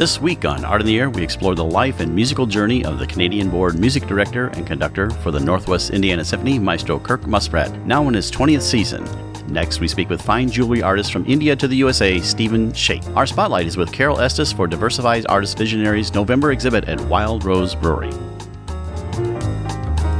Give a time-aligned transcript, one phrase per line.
[0.00, 2.98] This week on Art in the Air, we explore the life and musical journey of
[2.98, 7.84] the Canadian Board music director and conductor for the Northwest Indiana Symphony, Maestro Kirk Muspratt,
[7.84, 9.06] now in his 20th season.
[9.52, 13.06] Next, we speak with fine jewelry artist from India to the USA, Stephen Shake.
[13.08, 17.74] Our spotlight is with Carol Estes for Diversified Artist Visionaries November exhibit at Wild Rose
[17.74, 18.14] Brewery.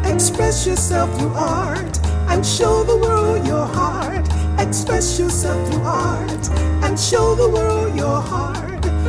[0.04, 4.28] Express yourself through art and show the world your heart.
[4.60, 6.50] Express yourself through art
[6.84, 8.69] and show the world your heart.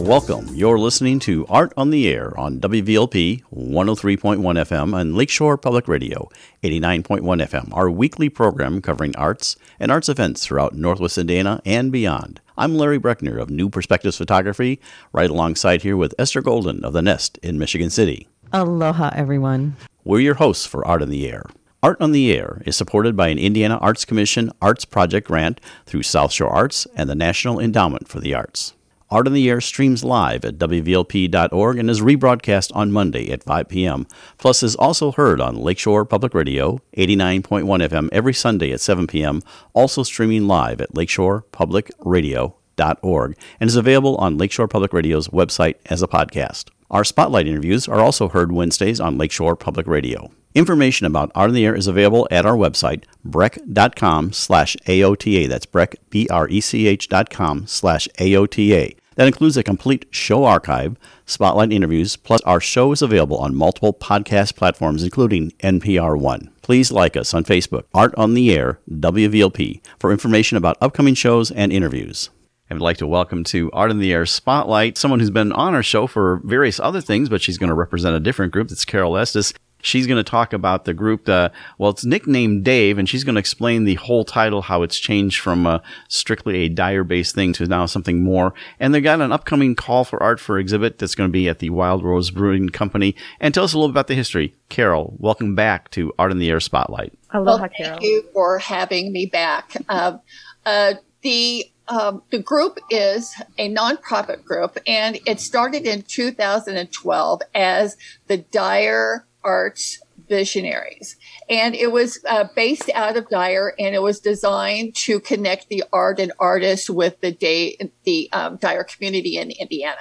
[0.00, 0.48] Welcome.
[0.54, 6.28] You're listening to Art on the Air on WVLP 103.1 FM and Lakeshore Public Radio
[6.64, 12.40] 89.1 FM, our weekly program covering arts and arts events throughout Northwest Indiana and beyond.
[12.58, 14.80] I'm Larry Brechner of New Perspectives Photography,
[15.12, 18.26] right alongside here with Esther Golden of The Nest in Michigan City.
[18.52, 19.76] Aloha, everyone.
[20.02, 21.44] We're your hosts for Art on the Air.
[21.82, 26.02] Art on the Air is supported by an Indiana Arts Commission Arts Project grant through
[26.02, 28.74] South Shore Arts and the National Endowment for the Arts.
[29.10, 33.68] Art on the Air streams live at WVLP.org and is rebroadcast on Monday at 5
[33.68, 34.06] p.m.
[34.38, 39.42] Plus is also heard on Lakeshore Public Radio, 89.1 FM every Sunday at 7 p.m.,
[39.72, 46.08] also streaming live at lakeshorepublicradio.org and is available on Lakeshore Public Radio's website as a
[46.08, 46.68] podcast.
[46.88, 50.30] Our spotlight interviews are also heard Wednesdays on Lakeshore Public Radio.
[50.54, 55.48] Information about Art on the Air is available at our website, brech.com slash AOTA.
[55.48, 58.96] That's brech, B-R-E-C-H dot com slash AOTA.
[59.14, 63.92] That includes a complete show archive, spotlight interviews, plus our show is available on multiple
[63.92, 66.50] podcast platforms, including NPR One.
[66.62, 71.52] Please like us on Facebook, Art on the Air, WVLP, for information about upcoming shows
[71.52, 72.28] and interviews.
[72.68, 75.82] I'd like to welcome to Art in the Air Spotlight someone who's been on our
[75.82, 78.68] show for various other things, but she's going to represent a different group.
[78.68, 79.52] That's Carol Estes.
[79.82, 81.28] She's going to talk about the group.
[81.28, 84.98] Uh, well, it's nicknamed Dave, and she's going to explain the whole title, how it's
[84.98, 88.54] changed from uh, strictly a Dyer-based thing to now something more.
[88.78, 91.58] And they've got an upcoming call for art for exhibit that's going to be at
[91.58, 93.14] the Wild Rose Brewing Company.
[93.40, 94.54] And tell us a little about the history.
[94.68, 97.12] Carol, welcome back to Art in the Air Spotlight.
[97.32, 97.92] Aloha, well, Carol.
[97.92, 99.76] Thank you for having me back.
[99.88, 100.18] Uh,
[100.64, 107.96] uh, the um, the group is a nonprofit group, and it started in 2012 as
[108.28, 111.16] the Dyer Arts Visionaries.
[111.50, 115.82] And it was uh, based out of Dyer, and it was designed to connect the
[115.92, 119.98] art and artists with the day, the um, Dyer community in Indiana.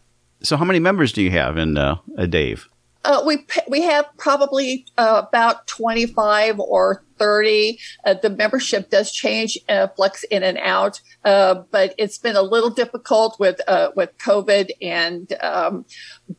[0.42, 1.78] So, how many members do you have in
[2.30, 2.70] Dave?
[3.09, 7.80] Uh, we we have probably uh, about twenty five or thirty.
[8.06, 12.44] Uh, the membership does change, uh, flex in and out, uh, but it's been a
[12.44, 14.69] little difficult with uh, with COVID.
[14.80, 15.86] And um,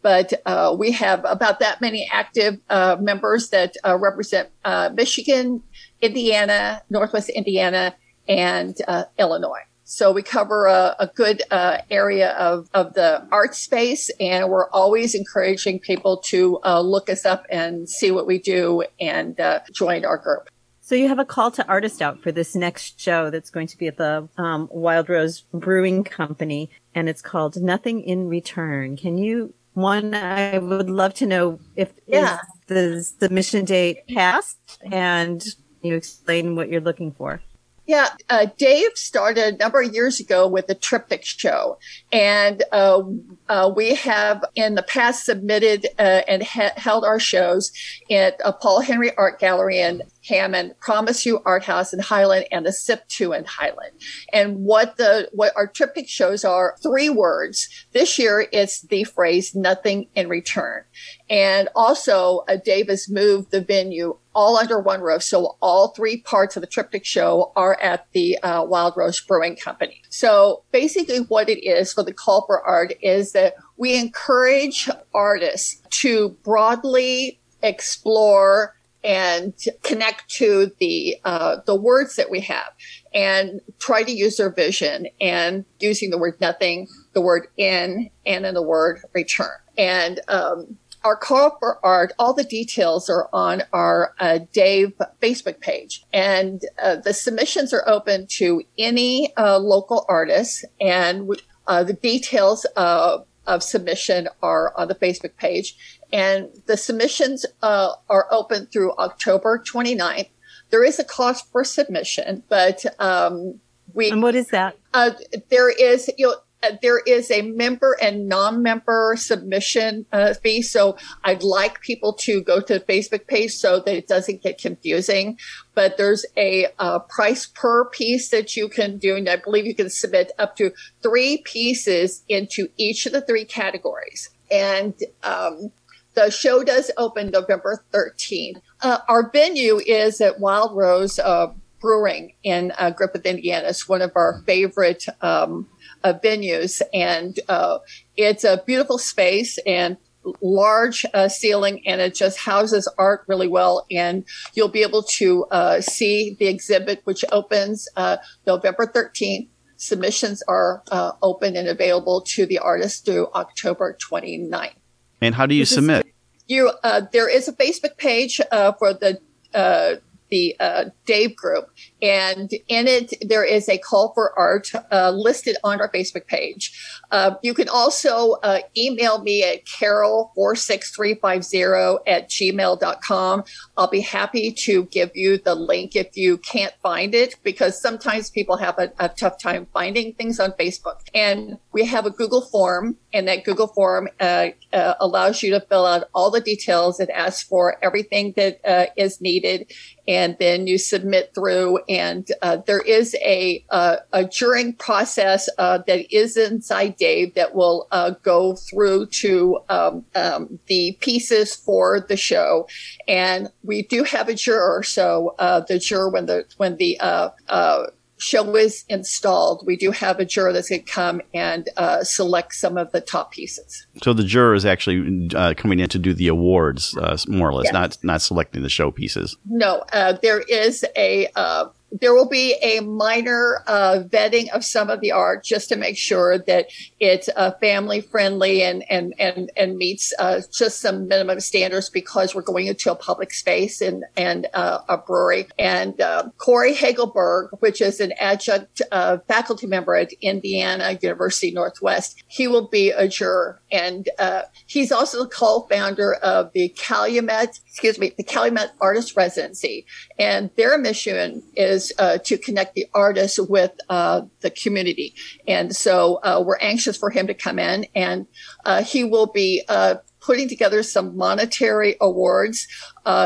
[0.01, 0.33] but
[0.79, 2.61] we have about that many active
[3.01, 4.51] members that represent
[4.95, 5.65] Michigan,
[6.01, 7.97] Indiana, Northwest Indiana,
[8.29, 8.77] and
[9.19, 9.65] Illinois.
[9.93, 14.71] So we cover a, a good uh, area of, of the art space, and we're
[14.71, 19.59] always encouraging people to uh, look us up and see what we do and uh,
[19.73, 20.49] join our group.
[20.81, 23.77] So you have a call to artist out for this next show that's going to
[23.77, 28.97] be at the um, Wild Rose Brewing Company, and it's called Nothing in Return.
[28.97, 29.55] Can you?
[29.75, 32.39] One, I would love to know if yeah.
[32.69, 35.45] the submission date passed, and
[35.83, 37.43] you explain what you're looking for.
[37.91, 41.77] Yeah, uh, Dave started a number of years ago with the Triptych Show,
[42.13, 43.03] and uh,
[43.49, 47.73] uh, we have in the past submitted uh, and ha- held our shows
[48.09, 52.73] at Paul Henry Art Gallery in Hammond, Promise You Art House in Highland, and the
[52.73, 53.91] SIP 2 in Highland.
[54.33, 57.69] And what the what our triptych shows are three words.
[57.91, 60.85] This year, it's the phrase "nothing in return."
[61.29, 65.23] And also, uh, Dave has moved the venue all under one roof.
[65.23, 69.57] So all three parts of the triptych show are at the uh, Wild Rose Brewing
[69.57, 70.03] Company.
[70.09, 75.83] So basically, what it is for the call for art is that we encourage artists
[76.03, 82.71] to broadly explore and connect to the uh, the words that we have
[83.15, 88.45] and try to use their vision and using the word nothing, the word in, and
[88.45, 89.57] then the word return.
[89.79, 94.93] And um, our call for art, all the details are on our uh, Dave
[95.23, 96.05] Facebook page.
[96.13, 100.65] And uh, the submissions are open to any uh, local artist.
[100.81, 101.31] And
[101.67, 105.77] uh, the details of, of submission are on the Facebook page.
[106.13, 110.29] And the submissions uh, are open through October 29th.
[110.71, 113.61] There is a cost for submission, but um,
[113.93, 114.11] we.
[114.11, 114.77] And what is that?
[114.95, 115.13] Uh,
[115.49, 116.37] there is, you know,
[116.83, 120.63] there is a member and non-member submission uh, fee.
[120.63, 124.59] So I'd like people to go to the Facebook page so that it doesn't get
[124.59, 125.39] confusing.
[125.75, 129.75] But there's a uh, price per piece that you can do, and I believe you
[129.75, 130.73] can submit up to
[131.03, 134.31] three pieces into each of the three categories.
[134.51, 135.71] And um,
[136.15, 138.61] the show does open November 13th.
[138.83, 143.69] Uh, our venue is at Wild Rose uh, Brewing in Griffith, Indiana.
[143.69, 145.07] It's one of our favorite.
[145.23, 145.67] Um,
[146.05, 146.83] uh, venues.
[146.93, 147.79] And uh,
[148.17, 149.97] it's a beautiful space and
[150.43, 153.87] large uh, ceiling and it just houses art really well.
[153.91, 154.25] And
[154.55, 159.49] you'll be able to uh, see the exhibit, which opens uh, November 13th.
[159.77, 164.75] Submissions are uh, open and available to the artist through October 29th.
[165.23, 166.07] And how do you This is- submit?
[166.47, 169.21] You, uh, there is a Facebook page uh, for the
[169.55, 169.97] uh,
[170.31, 171.71] the uh, Dave group,
[172.03, 177.01] and in it there is a call for art uh, listed on our Facebook page.
[177.11, 183.45] Uh, you can also uh, email me at carol46350 at gmail.com.
[183.77, 188.31] I'll be happy to give you the link if you can't find it because sometimes
[188.31, 191.01] people have a, a tough time finding things on Facebook.
[191.15, 195.61] And we have a Google form, and that Google form uh, uh, allows you to
[195.61, 197.01] fill out all the details.
[197.01, 199.73] It asks for everything that uh, is needed,
[200.07, 201.81] and then you submit through.
[201.91, 207.55] And uh, there is a uh, a juring process uh, that is inside Dave that
[207.57, 212.69] will uh, go through to um, um, the pieces for the show,
[213.09, 214.85] and we do have a juror.
[214.85, 217.87] So uh, the juror when the when the uh, uh,
[218.19, 222.55] show is installed, we do have a juror that's going to come and uh, select
[222.55, 223.87] some of the top pieces.
[224.03, 227.55] So the juror is actually uh, coming in to do the awards, uh, more or
[227.55, 227.73] less, Yes.
[227.73, 229.37] not not selecting the show pieces.
[229.49, 234.91] No, uh, there is a uh, there will be a minor uh, vetting of some
[234.91, 236.67] of the art just to make sure that
[237.01, 242.35] it's uh, family friendly and and and and meets uh, just some minimum standards because
[242.35, 245.47] we're going into a public space and and uh, a brewery.
[245.59, 252.23] And uh, Corey Hagelberg, which is an adjunct uh, faculty member at Indiana University Northwest,
[252.29, 257.99] he will be a juror, and uh, he's also the co-founder of the Calumet, excuse
[257.99, 259.87] me, the Calumet Artist Residency,
[260.19, 265.15] and their mission is uh, to connect the artists with uh, the community.
[265.47, 268.27] And so uh, we're anxious for him to come in, and
[268.65, 272.67] uh, he will be uh, putting together some monetary awards.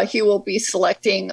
[0.08, 1.32] He will be selecting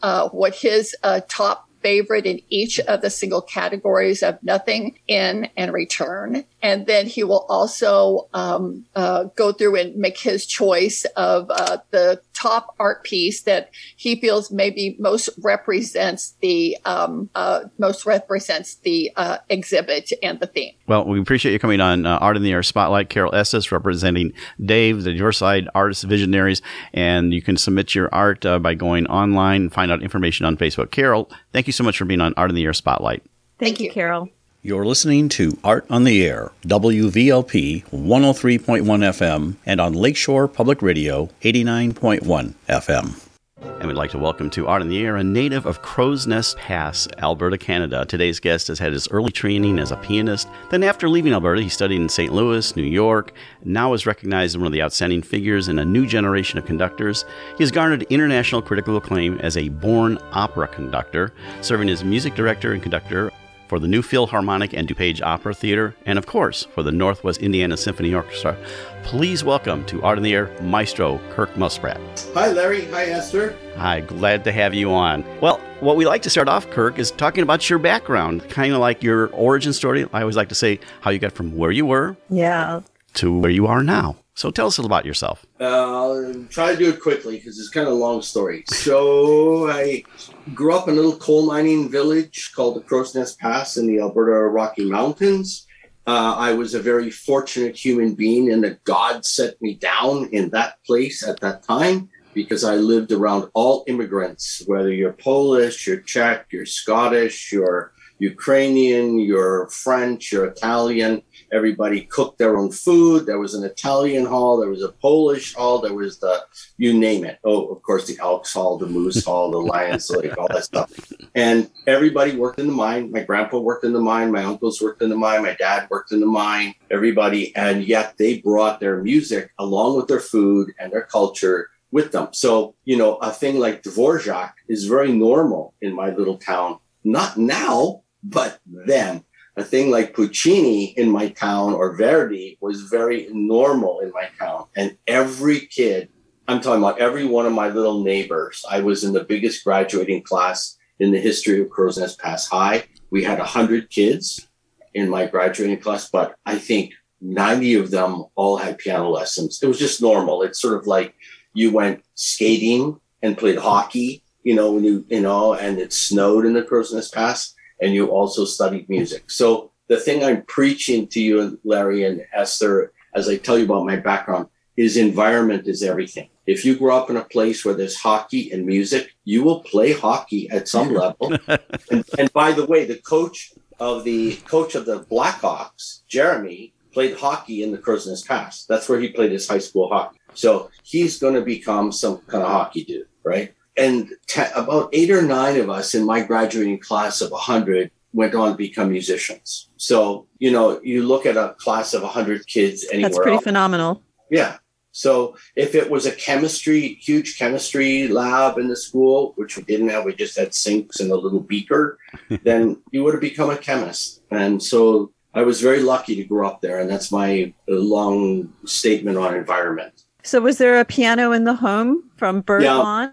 [0.00, 0.94] what his
[1.28, 6.44] top favorite in each of the single categories of nothing in and return.
[6.66, 11.78] And then he will also um, uh, go through and make his choice of uh,
[11.92, 18.74] the top art piece that he feels maybe most represents the um, uh, most represents
[18.82, 20.74] the uh, exhibit and the theme.
[20.88, 23.10] Well, we appreciate you coming on uh, Art in the Air Spotlight.
[23.10, 28.58] Carol Estes representing Dave, the Diversified Artists Visionaries, and you can submit your art uh,
[28.58, 30.90] by going online and find out information on Facebook.
[30.90, 33.22] Carol, thank you so much for being on Art in the Air Spotlight.
[33.60, 33.92] Thank, Thank you, you.
[33.92, 34.30] Carol.
[34.66, 41.30] You're listening to Art on the Air, WVLP 103.1 FM, and on Lakeshore Public Radio
[41.42, 43.26] 89.1 FM.
[43.62, 47.06] And we'd like to welcome to Art in the Air a native of Crowsnest Pass,
[47.18, 48.04] Alberta, Canada.
[48.06, 50.48] Today's guest has had his early training as a pianist.
[50.70, 52.32] Then, after leaving Alberta, he studied in St.
[52.32, 53.34] Louis, New York.
[53.64, 57.24] Now is recognized as one of the outstanding figures in a new generation of conductors.
[57.56, 62.72] He has garnered international critical acclaim as a born opera conductor, serving as music director
[62.72, 63.30] and conductor
[63.68, 67.76] for the New Philharmonic and DuPage Opera Theater, and of course for the Northwest Indiana
[67.76, 68.56] Symphony Orchestra.
[69.02, 71.98] Please welcome to Art in the Air Maestro Kirk Muspratt.
[72.34, 72.86] Hi, Larry.
[72.86, 73.56] Hi, Esther.
[73.76, 75.24] Hi, glad to have you on.
[75.40, 78.80] Well, what we like to start off, Kirk, is talking about your background, kind of
[78.80, 80.06] like your origin story.
[80.12, 82.80] I always like to say how you got from where you were Yeah.
[83.16, 84.16] To where you are now.
[84.34, 85.46] So tell us a little about yourself.
[85.58, 88.64] Uh, I'll try to do it quickly because it's kind of a long story.
[88.66, 90.04] So I
[90.52, 94.48] grew up in a little coal mining village called the Crowsnest Pass in the Alberta
[94.48, 95.66] Rocky Mountains.
[96.06, 100.50] Uh, I was a very fortunate human being and that God set me down in
[100.50, 106.02] that place at that time because I lived around all immigrants, whether you're Polish, you're
[106.02, 111.22] Czech, you're Scottish, you're Ukrainian, you're French, you're Italian.
[111.52, 113.26] Everybody cooked their own food.
[113.26, 116.44] There was an Italian hall, there was a Polish hall, there was the
[116.76, 117.38] you name it.
[117.44, 120.92] Oh, of course, the Elks Hall, the Moose Hall, the Lions Lake, all that stuff.
[121.34, 123.10] And everybody worked in the mine.
[123.10, 124.32] My grandpa worked in the mine.
[124.32, 125.42] My uncles worked in the mine.
[125.42, 126.74] My dad worked in the mine.
[126.90, 132.12] Everybody, and yet they brought their music along with their food and their culture with
[132.12, 132.28] them.
[132.32, 136.78] So, you know, a thing like Dvorak is very normal in my little town.
[137.04, 139.24] Not now, but then
[139.56, 144.66] a thing like Puccini in my town or Verdi was very normal in my town.
[144.76, 146.10] And every kid,
[146.46, 150.22] I'm talking about every one of my little neighbors, I was in the biggest graduating
[150.22, 152.84] class in the history of Crowsnest Pass High.
[153.10, 154.46] We had 100 kids
[154.94, 159.60] in my graduating class, but I think 90 of them all had piano lessons.
[159.62, 160.42] It was just normal.
[160.42, 161.14] It's sort of like
[161.54, 166.44] you went skating and played hockey, you know, when you, you know, and it snowed
[166.44, 169.30] in the Crowsnest Pass and you also studied music.
[169.30, 173.86] So the thing I'm preaching to you, Larry and Esther, as I tell you about
[173.86, 176.28] my background, is environment is everything.
[176.46, 179.92] If you grow up in a place where there's hockey and music, you will play
[179.92, 181.32] hockey at some level.
[181.90, 187.16] and, and by the way, the coach of the coach of the Blackhawks, Jeremy, played
[187.16, 188.64] hockey in the Nest Pass.
[188.64, 190.18] That's where he played his high school hockey.
[190.34, 193.54] So he's going to become some kind of hockey dude, right?
[193.76, 194.12] And
[194.54, 198.56] about eight or nine of us in my graduating class of 100 went on to
[198.56, 199.68] become musicians.
[199.76, 203.10] So, you know, you look at a class of 100 kids anywhere.
[203.10, 204.02] That's pretty else, phenomenal.
[204.30, 204.56] Yeah.
[204.92, 209.90] So, if it was a chemistry, huge chemistry lab in the school, which we didn't
[209.90, 211.98] have, we just had sinks and a little beaker,
[212.44, 214.22] then you would have become a chemist.
[214.30, 216.78] And so I was very lucky to grow up there.
[216.80, 220.04] And that's my uh, long statement on environment.
[220.22, 222.78] So, was there a piano in the home from birth Yeah.
[222.78, 223.12] on?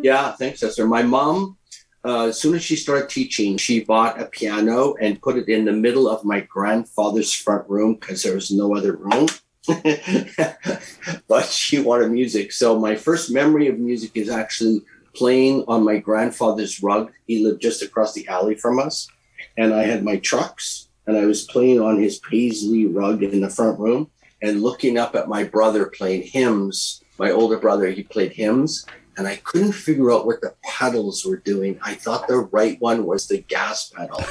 [0.00, 0.86] Yeah, thanks, Esther.
[0.86, 1.56] My mom,
[2.04, 5.64] uh, as soon as she started teaching, she bought a piano and put it in
[5.64, 9.28] the middle of my grandfather's front room because there was no other room.
[11.28, 12.52] but she wanted music.
[12.52, 14.82] So my first memory of music is actually
[15.14, 17.12] playing on my grandfather's rug.
[17.26, 19.08] He lived just across the alley from us.
[19.56, 23.48] And I had my trucks and I was playing on his paisley rug in the
[23.48, 24.10] front room
[24.42, 27.02] and looking up at my brother playing hymns.
[27.18, 28.84] My older brother, he played hymns
[29.16, 31.78] and I couldn't figure out what the pedals were doing.
[31.82, 34.22] I thought the right one was the gas pedal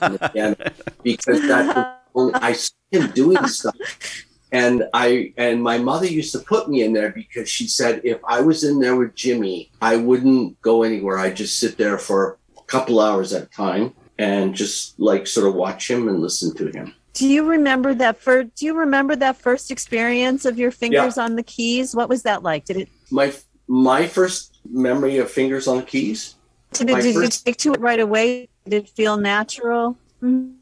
[0.00, 0.56] on the piano
[1.02, 1.98] because that
[2.34, 3.76] I saw him doing stuff.
[4.50, 8.20] And I and my mother used to put me in there because she said if
[8.26, 11.18] I was in there with Jimmy, I wouldn't go anywhere.
[11.18, 15.46] I'd just sit there for a couple hours at a time and just like sort
[15.46, 16.94] of watch him and listen to him.
[17.14, 18.54] Do you remember that first?
[18.56, 21.94] Do you remember that first experience of your fingers on the keys?
[21.94, 22.64] What was that like?
[22.64, 22.88] Did it?
[23.10, 23.32] My
[23.68, 26.34] my first memory of fingers on the keys
[26.72, 28.48] Did, it, My did you take to it right away?
[28.64, 29.96] Did it feel natural?
[30.22, 30.56] Mhm.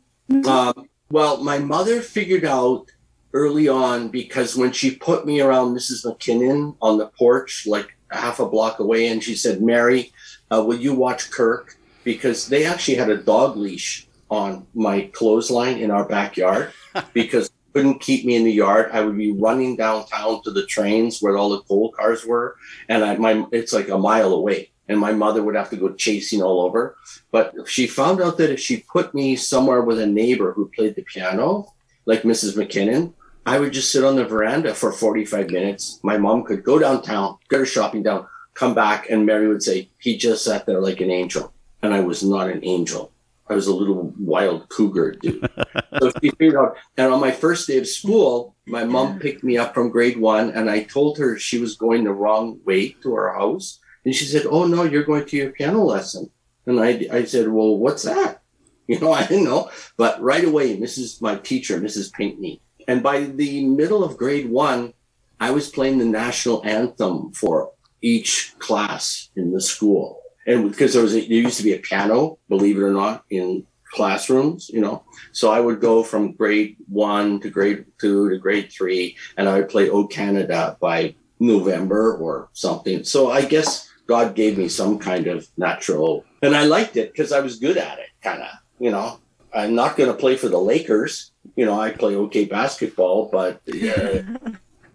[0.46, 2.86] Um, well, my mother figured out
[3.32, 6.04] early on because when she put me around Mrs.
[6.04, 10.12] McKinnon on the porch, like half a block away, and she said, Mary,
[10.52, 11.76] uh, will you watch Kirk?
[12.02, 16.72] Because they actually had a dog leash on my clothesline in our backyard
[17.12, 18.90] because couldn't keep me in the yard.
[18.92, 22.56] I would be running downtown to the trains where all the coal cars were,
[22.88, 25.94] and I, my it's like a mile away, and my mother would have to go
[25.94, 26.96] chasing all over.
[27.30, 30.94] But she found out that if she put me somewhere with a neighbor who played
[30.96, 31.72] the piano,
[32.06, 32.56] like Mrs.
[32.56, 33.12] McKinnon,
[33.46, 36.00] I would just sit on the veranda for 45 minutes.
[36.02, 39.88] My mom could go downtown, go to shopping down, come back, and Mary would say,
[39.98, 41.52] He just sat there like an angel.
[41.82, 43.10] And I was not an angel.
[43.50, 45.50] I was a little wild cougar dude.
[45.98, 46.76] so she figured out.
[46.96, 50.50] And on my first day of school, my mom picked me up from grade one,
[50.52, 53.80] and I told her she was going the wrong way to our house.
[54.04, 56.30] And she said, Oh, no, you're going to your piano lesson.
[56.66, 58.38] And I, I said, Well, what's that?
[58.90, 59.70] You know, I didn't know.
[59.96, 61.22] But right away, Mrs.
[61.22, 62.12] My teacher, Mrs.
[62.12, 62.60] Pinkney.
[62.88, 64.94] And by the middle of grade one,
[65.38, 67.70] I was playing the national anthem for
[68.02, 70.19] each class in the school.
[70.50, 73.24] And because there was a, there used to be a piano, believe it or not,
[73.30, 75.04] in classrooms, you know.
[75.32, 79.58] So I would go from grade one to grade two to grade three, and I
[79.58, 83.04] would play "O Canada" by November or something.
[83.04, 87.30] So I guess God gave me some kind of natural, and I liked it because
[87.30, 89.20] I was good at it, kind of, you know.
[89.52, 93.60] I'm not going to play for the Lakers, you know, I play okay basketball, but
[93.68, 94.22] uh,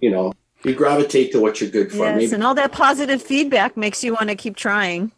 [0.02, 0.34] you know,
[0.64, 2.06] you gravitate to what you're good for.
[2.06, 5.12] Yes, Maybe and all that positive feedback makes you want to keep trying.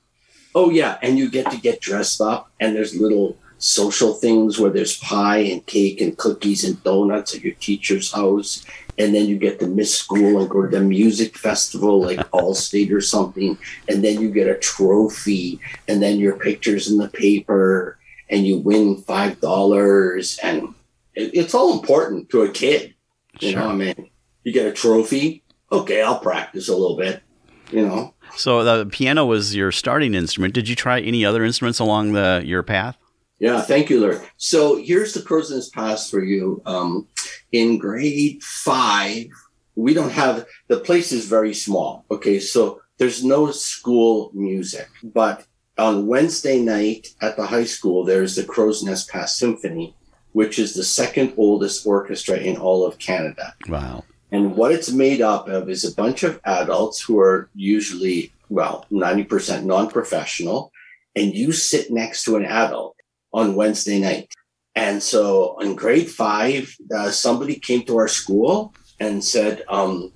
[0.60, 4.72] Oh yeah, and you get to get dressed up, and there's little social things where
[4.72, 8.66] there's pie and cake and cookies and donuts at your teacher's house,
[8.98, 12.92] and then you get to miss school and go to the music festival like Allstate
[12.92, 13.56] or something,
[13.88, 18.00] and then you get a trophy, and then your pictures in the paper,
[18.32, 20.74] and you win five dollars, and
[21.14, 22.96] it's all important to a kid.
[23.42, 23.70] You know, Sure.
[23.70, 24.10] I mean,
[24.44, 25.44] you get a trophy.
[25.72, 27.22] Okay, I'll practice a little bit.
[27.70, 28.16] You know.
[28.36, 30.54] So the piano was your starting instrument.
[30.54, 32.98] Did you try any other instruments along the your path?
[33.40, 34.26] Yeah, thank you, Larry.
[34.38, 36.62] So here's the crowsnest pass for you.
[36.66, 37.08] Um,
[37.52, 39.28] in grade five,
[39.76, 42.06] we don't have the place is very small.
[42.10, 45.46] Okay, so there's no school music, but
[45.78, 49.96] on Wednesday night at the high school, there's the Crowsnest Pass Symphony,
[50.32, 53.54] which is the second oldest orchestra in all of Canada.
[53.70, 54.04] Wow.
[54.32, 58.86] And what it's made up of is a bunch of adults who are usually, well,
[58.92, 60.72] 90% non professional.
[61.16, 62.96] And you sit next to an adult
[63.34, 64.34] on Wednesday night.
[64.76, 70.12] And so in grade five, uh, somebody came to our school and said, um,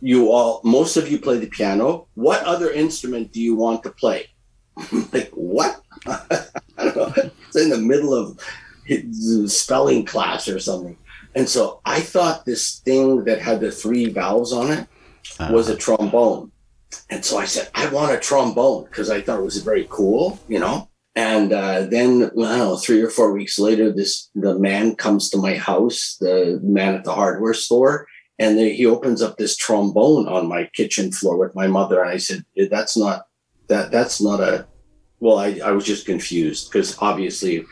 [0.00, 2.08] You all, most of you play the piano.
[2.14, 4.28] What other instrument do you want to play?
[5.12, 5.80] like, what?
[6.06, 6.44] I
[6.78, 7.12] don't know.
[7.46, 8.38] It's in the middle of
[9.50, 10.98] spelling class or something.
[11.36, 14.84] And so I thought this thing that had the three valves on it
[15.38, 16.50] Uh, was a trombone.
[17.10, 20.38] And so I said, I want a trombone because I thought it was very cool,
[20.48, 20.88] you know?
[21.14, 25.28] And uh, then, I don't know, three or four weeks later, this the man comes
[25.30, 28.06] to my house, the man at the hardware store,
[28.38, 32.00] and he opens up this trombone on my kitchen floor with my mother.
[32.00, 33.18] And I said, "That's not
[33.68, 33.90] that.
[33.90, 34.66] That's not a."
[35.20, 37.64] Well, I, I was just confused because obviously,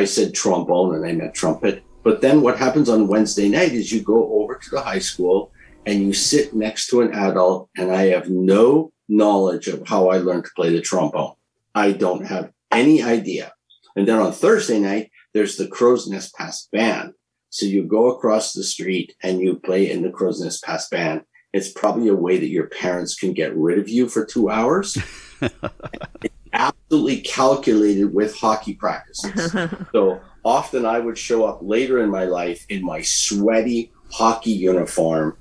[0.00, 1.82] I said trombone and I meant trumpet.
[2.02, 5.52] But then what happens on Wednesday night is you go over to the high school
[5.86, 10.18] and you sit next to an adult, and I have no knowledge of how I
[10.18, 11.34] learned to play the trombone.
[11.74, 13.52] I don't have any idea.
[13.96, 17.14] And then on Thursday night, there's the Crowsnest Pass Band.
[17.50, 21.22] So you go across the street and you play in the Crowsnest Pass Band.
[21.52, 24.96] It's probably a way that your parents can get rid of you for two hours.
[25.40, 29.54] it's absolutely calculated with hockey practices.
[29.92, 35.36] So often I would show up later in my life in my sweaty hockey uniform,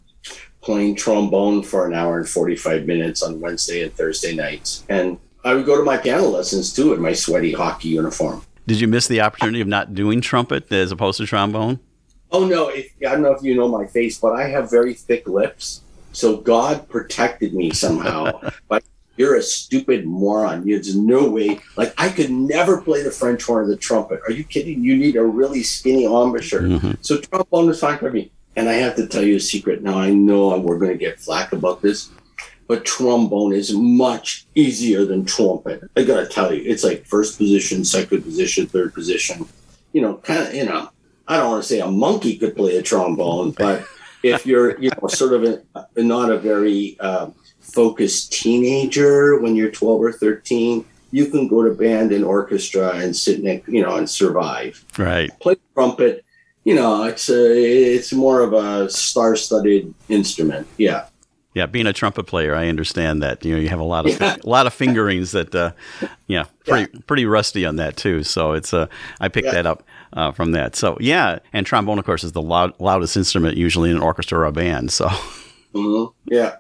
[0.62, 4.84] playing trombone for an hour and 45 minutes on Wednesday and Thursday nights.
[4.90, 8.44] And I would go to my piano lessons too in my sweaty hockey uniform.
[8.68, 11.80] Did you miss the opportunity of not doing trumpet as opposed to trombone?
[12.32, 14.94] Oh no, if, I don't know if you know my face, but I have very
[14.94, 15.82] thick lips.
[16.14, 18.40] So God protected me somehow.
[18.68, 18.84] but
[19.22, 20.66] you're a stupid moron.
[20.66, 21.60] There's no way.
[21.78, 24.20] Like I could never play the French horn or the trumpet.
[24.26, 24.84] Are you kidding?
[24.84, 26.64] You need a really skinny embouchure.
[26.64, 26.98] Mhm.
[27.02, 28.32] So trombone is fine for me.
[28.56, 29.84] And I have to tell you a secret.
[29.84, 32.10] Now I know we're going to get flack about this,
[32.68, 35.84] but trombone is much easier than trumpet.
[35.96, 39.46] I got to tell you, it's like first position, second position, third position.
[39.94, 40.56] You know, kind of.
[40.56, 40.90] You know,
[41.28, 43.86] I don't want to say a monkey could play a trombone, but
[44.24, 45.62] if you're, you know, sort of a,
[46.02, 47.28] not a very uh,
[47.74, 53.16] focused teenager when you're 12 or 13, you can go to band and orchestra and
[53.16, 55.30] sit next, you know, and survive Right.
[55.40, 56.24] play trumpet,
[56.64, 60.68] you know, it's a, it's more of a star-studded instrument.
[60.78, 61.08] Yeah,
[61.54, 63.44] Yeah, being a trumpet player, I understand that.
[63.44, 65.72] You know, you have a lot of a lot of fingerings that, uh,
[66.28, 68.24] yeah, pretty pretty rusty on that too.
[68.24, 68.88] So it's uh,
[69.20, 69.54] I picked Yeah.
[69.56, 70.76] that up uh, from that.
[70.78, 74.40] So yeah, and trombone, of course, is the loud, loudest instrument usually in an orchestra
[74.40, 74.92] or a band.
[74.94, 75.10] So
[75.74, 76.56] hmm yeah.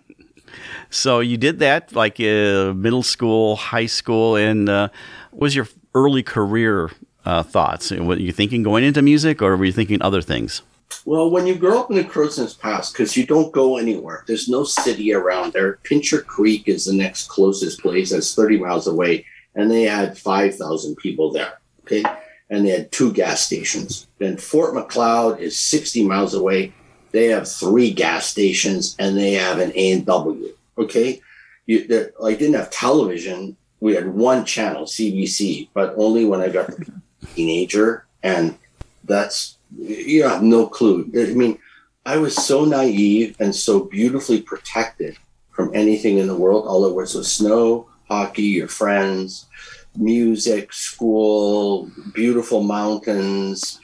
[0.91, 4.89] So you did that like uh, middle school, high school, and uh,
[5.32, 6.91] what was your early career
[7.25, 7.91] uh, thoughts?
[7.91, 10.62] Were you thinking going into music, or were you thinking other things?
[11.06, 14.49] Well, when you grow up in the Crowsnest Pass, because you don't go anywhere, there's
[14.49, 15.80] no city around there.
[15.84, 19.25] Pincher Creek is the next closest place that's 30 miles away,
[19.56, 21.60] and they had 5,000 people there.
[21.84, 22.04] Okay.
[22.49, 24.08] And they had two gas stations.
[24.17, 26.73] Then Fort Macleod is 60 miles away.
[27.12, 30.54] They have three gas stations and they have an A&W.
[30.81, 31.21] Okay.
[31.65, 33.55] You, there- I didn't have television.
[33.79, 36.71] We had one channel, CBC, but only when I got
[37.35, 38.05] teenager.
[38.23, 38.57] And
[39.03, 41.09] that's, you have no clue.
[41.15, 41.57] I mean,
[42.05, 45.17] I was so naive and so beautifully protected
[45.51, 46.65] from anything in the world.
[46.67, 49.47] All it was was snow, hockey, your friends,
[49.95, 53.79] music, school, beautiful mountains,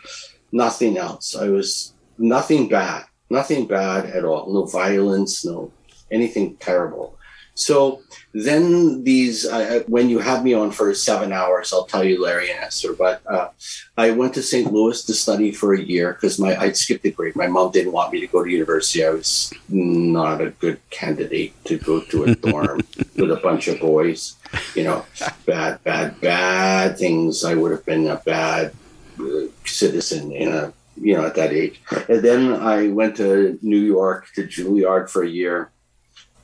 [0.51, 1.36] nothing else.
[1.36, 4.51] I was nothing bad, nothing bad at all.
[4.51, 5.71] No violence, no
[6.12, 7.17] anything terrible.
[7.58, 12.22] So then these, uh, when you have me on for seven hours, I'll tell you
[12.22, 12.93] Larry and Esther.
[12.93, 13.50] But uh,
[13.98, 14.72] I went to St.
[14.72, 17.36] Louis to study for a year because my I'd skipped a grade.
[17.36, 19.04] My mom didn't want me to go to university.
[19.04, 22.82] I was not a good candidate to go to a dorm
[23.15, 24.36] with a bunch of boys.
[24.76, 25.06] You know,
[25.48, 27.43] bad, bad, bad things.
[27.43, 28.72] I would have been a bad
[29.20, 31.82] uh, citizen in a you know at that age.
[32.08, 35.72] And then I went to New York to Juilliard for a year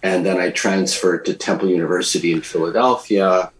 [0.03, 3.51] and then I transferred to Temple University in Philadelphia.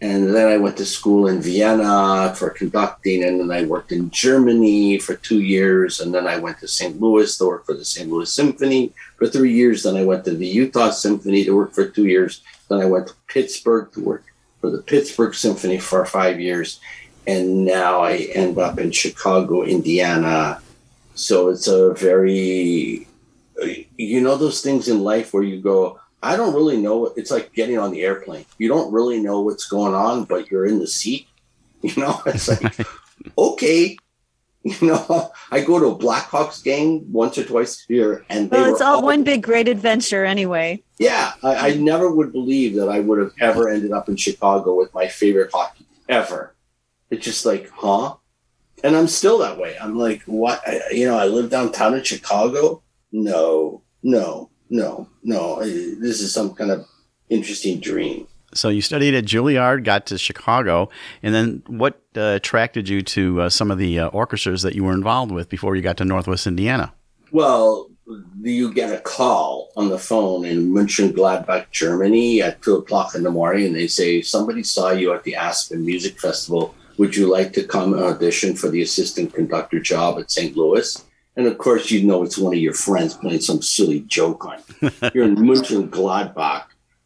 [0.00, 4.10] And then I went to school in Vienna for conducting, and then I worked in
[4.10, 6.00] Germany for two years.
[6.00, 6.98] And then I went to St.
[6.98, 8.08] Louis to work for the St.
[8.08, 9.82] Louis Symphony for three years.
[9.82, 12.40] Then I went to the Utah Symphony to work for two years.
[12.70, 14.24] Then I went to Pittsburgh to work
[14.62, 16.80] for the Pittsburgh Symphony for five years.
[17.26, 20.62] And now I end up in Chicago, Indiana.
[21.14, 23.06] So it's a very
[23.96, 27.52] you know those things in life where you go i don't really know it's like
[27.52, 28.44] getting on the airplane.
[28.58, 31.26] You don't really know what's going on but you're in the seat
[31.82, 32.20] you know?
[32.26, 32.76] It's like
[33.38, 33.96] okay.
[34.62, 38.70] You know i go to a blackhawks game once or twice a year and well
[38.70, 40.82] it's all, all, one big great adventure anyway.
[40.98, 44.74] Yeah I, I never would believe that i would have ever ended up in chicago
[44.74, 46.54] with my favorite hockey ever.
[47.08, 48.16] It's just like huh?
[48.84, 49.76] And i'm still that way.
[49.80, 50.60] I'm like what?
[50.68, 55.60] I, you know i live downtown in chicago no, no, no, no.
[55.60, 56.86] This is some kind of
[57.28, 58.26] interesting dream.
[58.52, 60.88] So you studied at Juilliard, got to Chicago,
[61.22, 64.82] and then what uh, attracted you to uh, some of the uh, orchestras that you
[64.82, 66.92] were involved with before you got to Northwest Indiana?
[67.30, 67.88] Well,
[68.42, 73.30] you get a call on the phone in Mönchengladbach, Germany at two o'clock in the
[73.30, 76.74] morning, and they say, Somebody saw you at the Aspen Music Festival.
[76.98, 80.56] Would you like to come audition for the assistant conductor job at St.
[80.56, 81.02] Louis?
[81.40, 84.58] And of course, you know it's one of your friends playing some silly joke on
[84.82, 84.90] you.
[85.14, 86.64] You're in München Gladbach,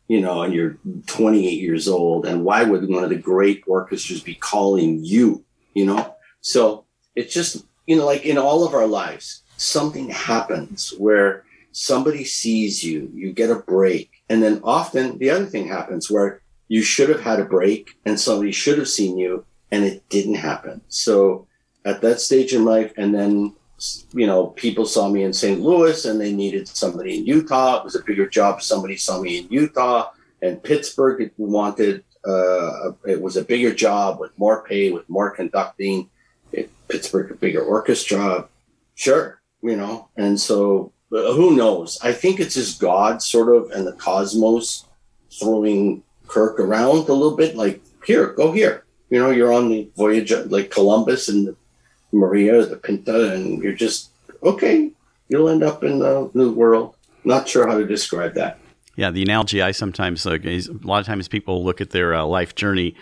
[0.09, 2.27] you know, and you're 28 years old.
[2.27, 5.44] And why would one of the great orchestras be calling you,
[5.75, 6.16] you know?
[6.40, 12.25] So it's just, you know, like in all of our lives, something happens where somebody
[12.25, 14.11] sees you, you get a break.
[14.29, 18.18] And then often the other thing happens where you should have had a break and
[18.18, 20.81] somebody should have seen you and it didn't happen.
[20.88, 21.47] So
[21.85, 23.55] at that stage in life, and then
[24.12, 25.61] you know, people saw me in St.
[25.61, 27.79] Louis and they needed somebody in Utah.
[27.79, 28.62] It was a bigger job.
[28.62, 30.11] Somebody saw me in Utah
[30.42, 36.11] and Pittsburgh wanted, uh, it was a bigger job with more pay, with more conducting.
[36.53, 38.49] It, Pittsburgh, a bigger orchestra.
[38.94, 41.99] Sure, you know, and so who knows?
[42.03, 44.87] I think it's just God sort of and the cosmos
[45.33, 48.85] throwing Kirk around a little bit like, here, go here.
[49.11, 51.57] You know, you're on the voyage like Columbus and
[52.14, 54.11] Maria, the Pinta, and you're just
[54.42, 54.90] okay.
[55.29, 56.96] You'll end up in the new world.
[57.24, 58.59] Not sure how to describe that.
[58.96, 62.14] Yeah, the analogy I sometimes look is a lot of times people look at their
[62.14, 62.94] uh, life journey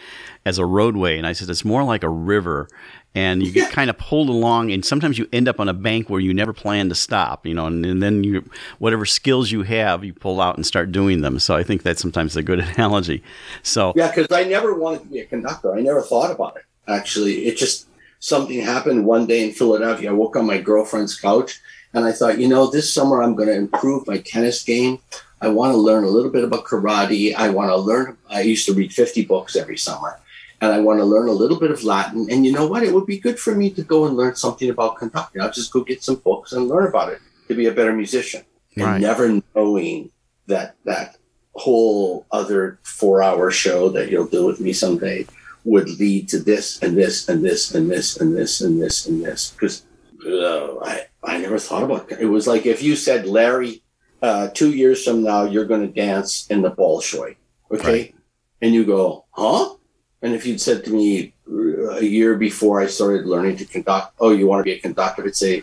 [0.47, 2.69] as a roadway, and I said it's more like a river,
[3.15, 3.65] and you yeah.
[3.65, 6.33] get kind of pulled along, and sometimes you end up on a bank where you
[6.33, 8.49] never plan to stop, you know, and, and then you
[8.79, 11.39] whatever skills you have, you pull out and start doing them.
[11.39, 13.23] So I think that's sometimes a good analogy.
[13.63, 15.75] So yeah, because I never wanted to be a conductor.
[15.75, 16.65] I never thought about it.
[16.89, 17.87] Actually, it just
[18.23, 20.11] something happened one day in Philadelphia.
[20.11, 21.61] I woke on my girlfriend's couch
[21.93, 25.01] and I thought, you know, this summer I'm going to improve my tennis game.
[25.41, 27.35] I want to learn a little bit about karate.
[27.35, 28.17] I want to learn.
[28.31, 30.21] I used to read 50 books every summer
[30.61, 32.29] and I want to learn a little bit of Latin.
[32.31, 32.85] And you know what?
[32.85, 35.43] It would be good for me to go and learn something about conducting.
[35.43, 38.45] I'll just go get some books and learn about it to be a better musician.
[38.77, 39.01] And right.
[39.01, 40.13] never knowing
[40.47, 41.17] that that
[41.55, 45.27] whole other four hour show that you'll do with me someday
[45.65, 49.25] would lead to this and this and this and this and this and this and
[49.25, 49.51] this.
[49.51, 49.85] Because
[50.27, 52.21] uh, I, I never thought about it.
[52.21, 53.83] It was like if you said, Larry,
[54.23, 57.37] uh, two years from now, you're going to dance in the Bolshoi.
[57.71, 57.93] Okay.
[57.93, 58.15] Right.
[58.61, 59.75] And you go, huh?
[60.23, 64.15] And if you'd said to me uh, a year before I started learning to conduct,
[64.21, 65.25] oh, you want to be a conductor?
[65.25, 65.63] I'd say,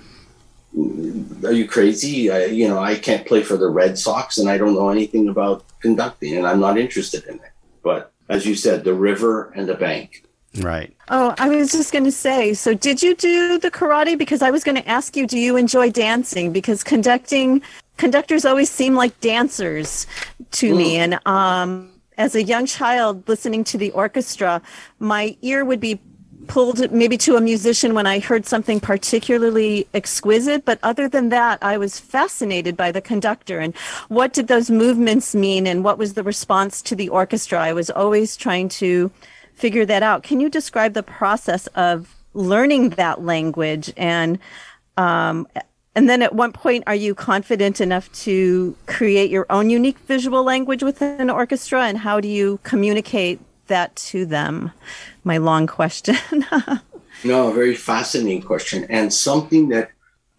[0.75, 2.29] mm, are you crazy?
[2.29, 5.29] I, you know, I can't play for the Red Sox and I don't know anything
[5.29, 7.51] about conducting and I'm not interested in it.
[7.81, 10.23] But as you said, the river and the bank.
[10.57, 10.95] Right.
[11.09, 14.17] Oh, I was just going to say, so did you do the karate?
[14.17, 16.51] Because I was going to ask you, do you enjoy dancing?
[16.51, 17.61] Because conducting,
[17.97, 20.07] conductors always seem like dancers
[20.51, 20.77] to mm.
[20.77, 20.97] me.
[20.97, 24.61] And um, as a young child listening to the orchestra,
[24.99, 25.99] my ear would be
[26.49, 30.65] pulled maybe to a musician when I heard something particularly exquisite.
[30.65, 33.73] But other than that, I was fascinated by the conductor and
[34.09, 37.61] what did those movements mean and what was the response to the orchestra.
[37.61, 39.11] I was always trying to
[39.53, 40.23] figure that out.
[40.23, 44.39] Can you describe the process of learning that language and
[44.97, 45.47] um,
[45.95, 50.43] and then at one point, are you confident enough to create your own unique visual
[50.43, 51.83] language within an orchestra?
[51.83, 54.71] And how do you communicate that to them?
[55.29, 56.15] My long question.
[57.23, 58.87] no, very fascinating question.
[58.89, 59.91] And something that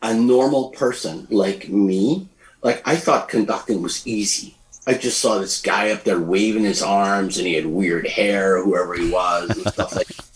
[0.02, 2.26] a normal person like me,
[2.64, 4.56] like I thought conducting was easy.
[4.88, 8.60] I just saw this guy up there waving his arms and he had weird hair,
[8.64, 10.26] whoever he was, and stuff like that.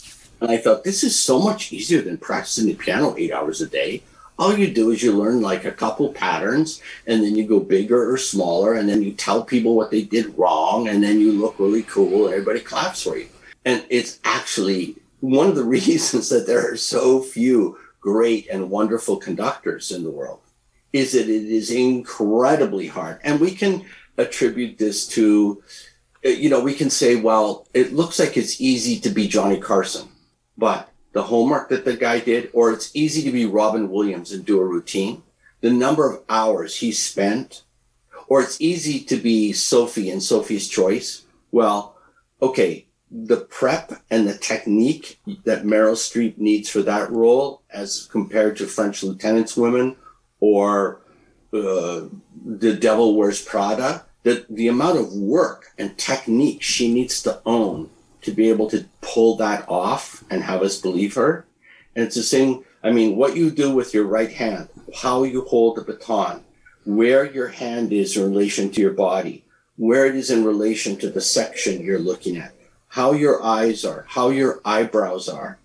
[0.41, 3.67] And I thought, this is so much easier than practicing the piano eight hours a
[3.67, 4.05] day
[4.37, 8.13] all you do is you learn like a couple patterns and then you go bigger
[8.13, 11.57] or smaller and then you tell people what they did wrong and then you look
[11.61, 13.29] really cool and everybody claps for you
[13.65, 19.17] and it's actually one of the reasons that there are so few great and wonderful
[19.17, 20.41] conductors in the world
[20.93, 23.85] is that it is incredibly hard and we can
[24.19, 25.63] attribute this to
[26.25, 29.59] uh, you know we can say well it looks like it's easy to be johnny
[29.59, 30.09] carson
[30.57, 34.45] but the homework that the guy did, or it's easy to be Robin Williams and
[34.45, 35.23] do a routine.
[35.61, 37.63] The number of hours he spent,
[38.27, 41.23] or it's easy to be Sophie and Sophie's Choice.
[41.53, 41.97] Well,
[42.43, 48.57] okay, the prep and the technique that Meryl Streep needs for that role, as compared
[48.57, 49.97] to French Lieutenant's Women
[50.41, 51.01] or
[51.53, 52.03] uh,
[52.45, 57.91] The Devil Wears Prada, the, the amount of work and technique she needs to own
[58.23, 61.47] to be able to pull that off and have us believe her.
[61.95, 62.65] And it's the same.
[62.83, 66.43] I mean, what you do with your right hand, how you hold the baton,
[66.85, 69.45] where your hand is in relation to your body,
[69.77, 72.54] where it is in relation to the section you're looking at,
[72.95, 75.59] how your eyes are, how your eyebrows are,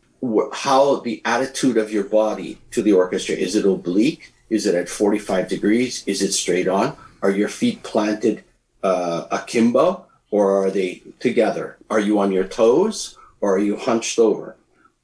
[0.51, 3.35] how the attitude of your body to the orchestra.
[3.35, 4.33] Is it oblique?
[4.49, 6.03] Is it at 45 degrees?
[6.07, 6.97] Is it straight on?
[7.21, 8.43] Are your feet planted
[8.81, 10.07] uh, akimbo?
[10.31, 11.77] or are they together?
[11.89, 14.55] Are you on your toes or are you hunched over?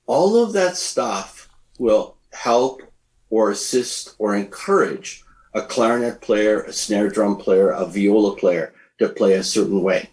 [0.07, 2.81] All of that stuff will help
[3.29, 9.09] or assist or encourage a clarinet player, a snare drum player, a viola player to
[9.09, 10.09] play a certain way.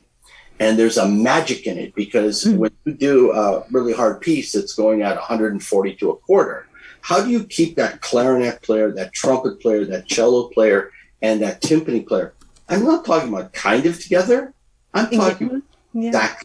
[0.63, 2.57] And there's a magic in it because mm.
[2.57, 6.69] when you do a really hard piece that's going at 140 to a quarter,
[7.01, 11.63] how do you keep that clarinet player, that trumpet player, that cello player, and that
[11.63, 12.33] timpani player?
[12.69, 14.55] I'm not talking about kind of together.
[14.95, 15.63] I'm talking
[15.95, 16.37] yeah.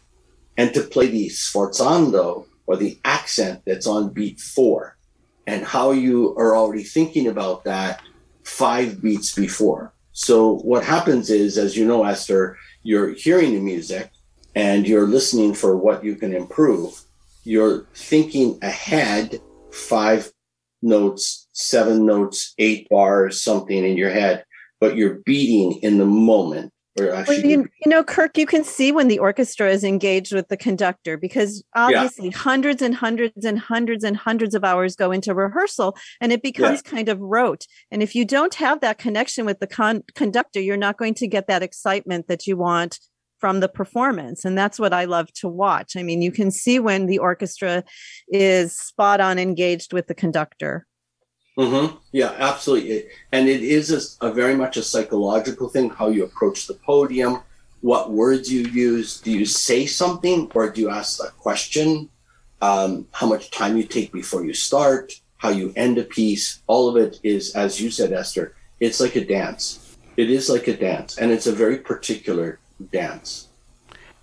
[0.58, 4.98] and to play the sforzando or the accent that's on beat four
[5.46, 8.02] and how you are already thinking about that
[8.44, 9.94] five beats before.
[10.12, 14.10] So what happens is, as you know, Esther, you're hearing the music
[14.56, 16.98] and you're listening for what you can improve.
[17.44, 19.42] You're thinking ahead
[19.74, 20.32] five
[20.82, 24.46] notes, seven notes, eight bars, something in your head,
[24.80, 29.08] but you're beating in the moment well, you, you, know, Kirk, you can see when
[29.08, 32.38] the orchestra is engaged with the conductor because obviously yeah.
[32.38, 36.82] hundreds and hundreds and hundreds and hundreds of hours go into rehearsal and it becomes
[36.84, 36.92] yeah.
[36.92, 37.66] kind of rote.
[37.92, 41.28] And if you don't have that connection with the con- conductor, you're not going to
[41.28, 43.00] get that excitement that you want
[43.40, 44.46] from the performance.
[44.46, 45.96] And that's what I love to watch.
[45.96, 47.84] I mean, you can see when the orchestra
[48.30, 50.86] is spot on engaged with the conductor.
[51.58, 51.98] Mm-hmm.
[52.12, 53.06] Yeah, absolutely.
[53.32, 57.42] And it is a, a, very much a psychological thing how you approach the podium,
[57.82, 59.20] what words you use.
[59.20, 62.10] Do you say something or do you ask a question?
[62.62, 66.62] Um, how much time you take before you start, how you end a piece.
[66.68, 69.98] All of it is, as you said, Esther, it's like a dance.
[70.16, 72.60] It is like a dance, and it's a very particular
[72.92, 73.48] dance.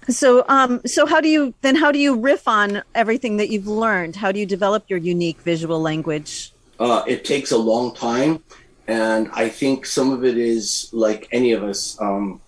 [0.09, 1.77] So, um, so how do you then?
[1.77, 4.17] How do you riff on everything that you've learned?
[4.17, 6.54] How do you develop your unique visual language?
[6.79, 8.43] Uh, it takes a long time.
[8.87, 12.01] And I think some of it is like any of us.
[12.01, 12.41] Um,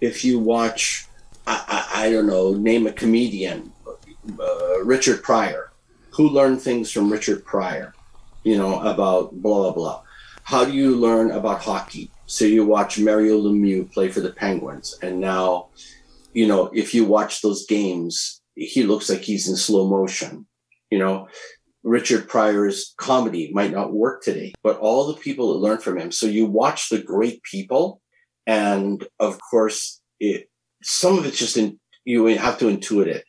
[0.00, 1.06] if you watch,
[1.46, 3.72] I, I, I, don't know, name a comedian,
[4.40, 5.72] uh, Richard Pryor,
[6.10, 7.94] who learned things from Richard Pryor,
[8.42, 10.02] you know, about blah, blah, blah.
[10.44, 12.10] How do you learn about hockey?
[12.26, 14.98] So you watch Mario Lemieux play for the Penguins.
[15.02, 15.68] And now,
[16.32, 20.46] you know, if you watch those games, he looks like he's in slow motion.
[20.90, 21.28] You know,
[21.84, 26.12] Richard Pryor's comedy might not work today, but all the people that learn from him.
[26.12, 28.00] So you watch the great people,
[28.46, 30.48] and of course, it
[30.82, 33.24] some of it's just in, you have to intuit it.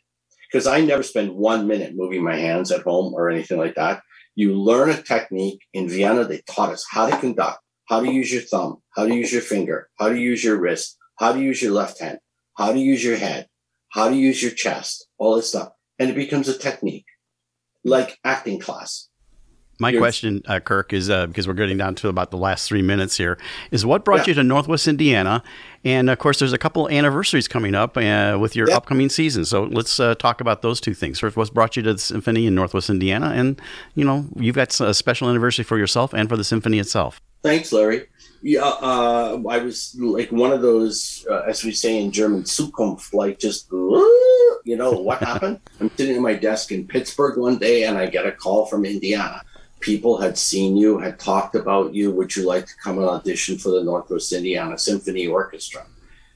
[0.50, 4.02] Because I never spend one minute moving my hands at home or anything like that.
[4.36, 5.60] You learn a technique.
[5.72, 9.14] In Vienna, they taught us how to conduct, how to use your thumb, how to
[9.14, 12.18] use your finger, how to use your wrist, how to use your left hand,
[12.56, 13.48] how to use your head,
[13.90, 15.70] how to use your chest, all this stuff.
[15.98, 17.06] And it becomes a technique
[17.84, 19.08] like acting class.
[19.80, 22.68] My You're, question, uh, Kirk, is uh, because we're getting down to about the last
[22.68, 23.36] three minutes here,
[23.72, 24.28] is what brought yeah.
[24.28, 25.42] you to Northwest Indiana?
[25.82, 29.44] And of course, there's a couple anniversaries coming up uh, with your upcoming season.
[29.44, 31.18] So let's uh, talk about those two things.
[31.18, 33.32] First, what's brought you to the symphony in Northwest Indiana?
[33.34, 33.60] And,
[33.96, 37.20] you know, you've got a special anniversary for yourself and for the symphony itself.
[37.42, 38.06] thanks, Larry.
[38.46, 43.14] Yeah, uh, I was like one of those, uh, as we say in German, Zukunft,
[43.14, 45.60] like just, you know, what happened?
[45.80, 48.84] I'm sitting at my desk in Pittsburgh one day and I get a call from
[48.84, 49.40] Indiana.
[49.80, 52.10] People had seen you, had talked about you.
[52.10, 55.86] Would you like to come and audition for the Northwest Indiana Symphony Orchestra?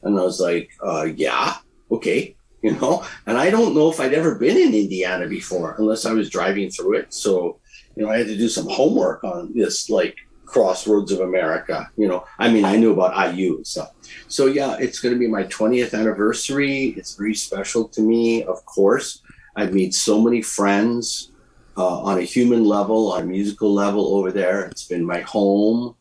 [0.03, 1.57] And I was like, uh, yeah,
[1.91, 3.05] okay, you know.
[3.27, 6.71] And I don't know if I'd ever been in Indiana before, unless I was driving
[6.71, 7.13] through it.
[7.13, 7.59] So,
[7.97, 10.17] you know, I had to do some homework on this, like
[10.49, 11.91] crossroads of America.
[11.97, 13.93] You know, I mean, I knew about IU and stuff.
[14.29, 16.95] So yeah, it's going to be my 20th anniversary.
[16.97, 19.23] It's very special to me, of course.
[19.55, 21.33] I've made so many friends
[21.77, 24.65] uh, on a human level, on a musical level over there.
[24.67, 25.95] It's been my home.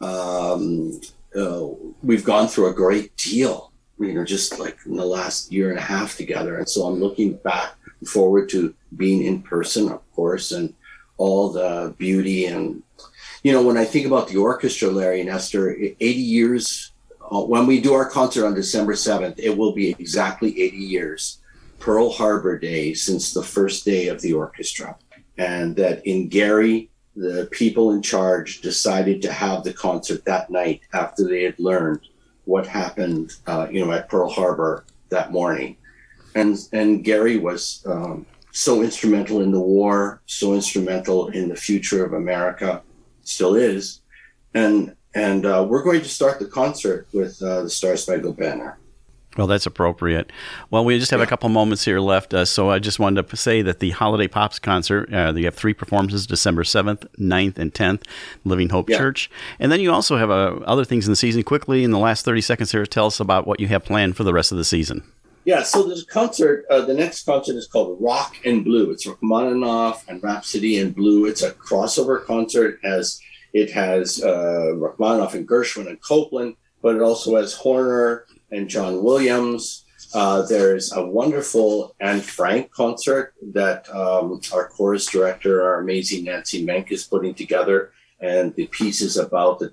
[0.00, 1.00] Um,
[1.38, 1.66] uh,
[2.02, 5.78] we've gone through a great deal, you know, just like in the last year and
[5.78, 6.58] a half together.
[6.58, 7.74] And so I'm looking back
[8.06, 10.74] forward to being in person, of course, and
[11.18, 12.82] all the beauty and
[13.46, 16.90] you know, when I think about the orchestra, Larry and Esther, 80 years,
[17.30, 21.38] uh, when we do our concert on December 7th, it will be exactly 80 years,
[21.78, 24.96] Pearl Harbor Day, since the first day of the orchestra.
[25.38, 30.80] And that in Gary, the people in charge decided to have the concert that night
[30.92, 32.00] after they had learned
[32.46, 35.76] what happened, uh, you know, at Pearl Harbor that morning.
[36.34, 42.04] And, and Gary was um, so instrumental in the war, so instrumental in the future
[42.04, 42.82] of America
[43.26, 44.00] still is,
[44.54, 48.78] and and uh, we're going to start the concert with uh, the Star Spangled Banner.
[49.36, 50.32] Well, that's appropriate.
[50.70, 53.36] Well, we just have a couple moments here left, uh, so I just wanted to
[53.36, 57.72] say that the Holiday Pops concert, uh, you have three performances December 7th, 9th, and
[57.72, 58.04] 10th,
[58.44, 58.96] Living Hope yeah.
[58.96, 59.30] Church.
[59.58, 61.42] And then you also have uh, other things in the season.
[61.42, 64.24] Quickly, in the last 30 seconds here, tell us about what you have planned for
[64.24, 65.02] the rest of the season.
[65.46, 68.90] Yeah, so this concert, uh, the next concert is called Rock and Blue.
[68.90, 71.26] It's Rachmaninoff and Rhapsody in Blue.
[71.26, 73.20] It's a crossover concert as
[73.52, 79.04] it has uh, Rachmaninoff and Gershwin and Copland, but it also has Horner and John
[79.04, 79.84] Williams.
[80.12, 86.64] Uh, there's a wonderful Anne Frank concert that um, our chorus director, our amazing Nancy
[86.64, 87.92] Menk, is putting together.
[88.18, 89.68] And the piece is about the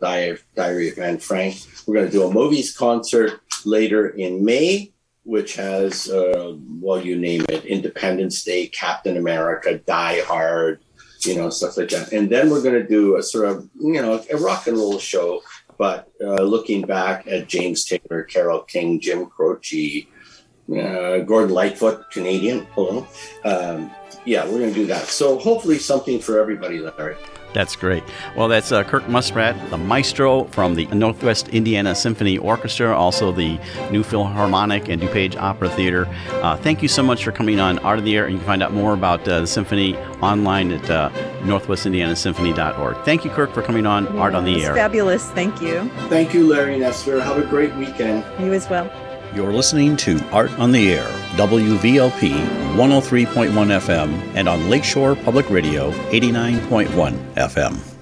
[0.56, 1.56] diary of Anne Frank.
[1.88, 4.93] We're going to do a movies concert later in May
[5.24, 10.84] which has, uh, well, you name it, Independence Day, Captain America, Die Hard,
[11.26, 12.12] you know, stuff like that.
[12.12, 15.00] And then we're going to do a sort of, you know, a rock and roll
[15.00, 15.42] show,
[15.78, 20.08] but uh, looking back at James Taylor, Carole King, Jim Croce,
[20.72, 22.68] uh, Gordon Lightfoot, Canadian.
[22.74, 23.08] Hello.
[23.46, 23.92] Um,
[24.26, 25.06] yeah, we're going to do that.
[25.06, 27.16] So hopefully something for everybody, Larry.
[27.54, 28.04] That's great.
[28.36, 33.60] Well, that's uh, Kirk Muspratt, the maestro from the Northwest Indiana Symphony Orchestra, also the
[33.92, 36.08] New Philharmonic and DuPage Opera Theater.
[36.30, 38.26] Uh, thank you so much for coming on Art of the Air.
[38.26, 41.10] And you can find out more about uh, the symphony online at uh,
[41.42, 43.06] northwestindianasymphony.org.
[43.06, 44.74] Thank you, Kirk, for coming on yeah, Art on the Air.
[44.74, 45.30] Fabulous.
[45.32, 45.90] Thank you.
[46.10, 47.22] Thank you, Larry and Esther.
[47.22, 48.24] Have a great weekend.
[48.44, 48.92] You as well.
[49.36, 52.34] You're listening to Art on the Air, WVLP
[52.76, 57.93] 103.1 FM, and on Lakeshore Public Radio 89.1 FM.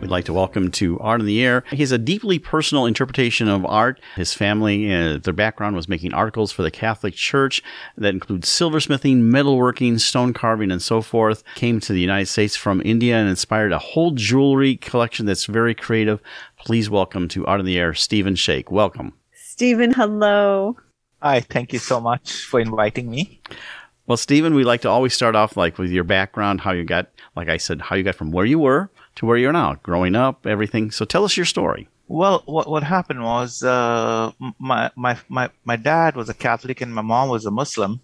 [0.00, 1.64] We'd like to welcome to Art in the Air.
[1.70, 3.98] He has a deeply personal interpretation of art.
[4.14, 7.62] His family, uh, their background was making articles for the Catholic Church
[7.96, 11.42] that include silversmithing, metalworking, stone carving, and so forth.
[11.54, 15.74] Came to the United States from India and inspired a whole jewelry collection that's very
[15.74, 16.20] creative.
[16.58, 18.70] Please welcome to Art in the Air, Stephen Shake.
[18.70, 19.14] Welcome.
[19.32, 20.76] Stephen, hello.
[21.22, 23.40] Hi, thank you so much for inviting me.
[24.06, 27.08] Well, Stephen, we like to always start off like with your background, how you got,
[27.34, 30.14] like I said, how you got from where you were to where you're now, growing
[30.14, 30.90] up, everything.
[30.90, 31.88] So tell us your story.
[32.08, 36.94] Well, what what happened was uh, my my my my dad was a Catholic and
[36.94, 38.00] my mom was a Muslim,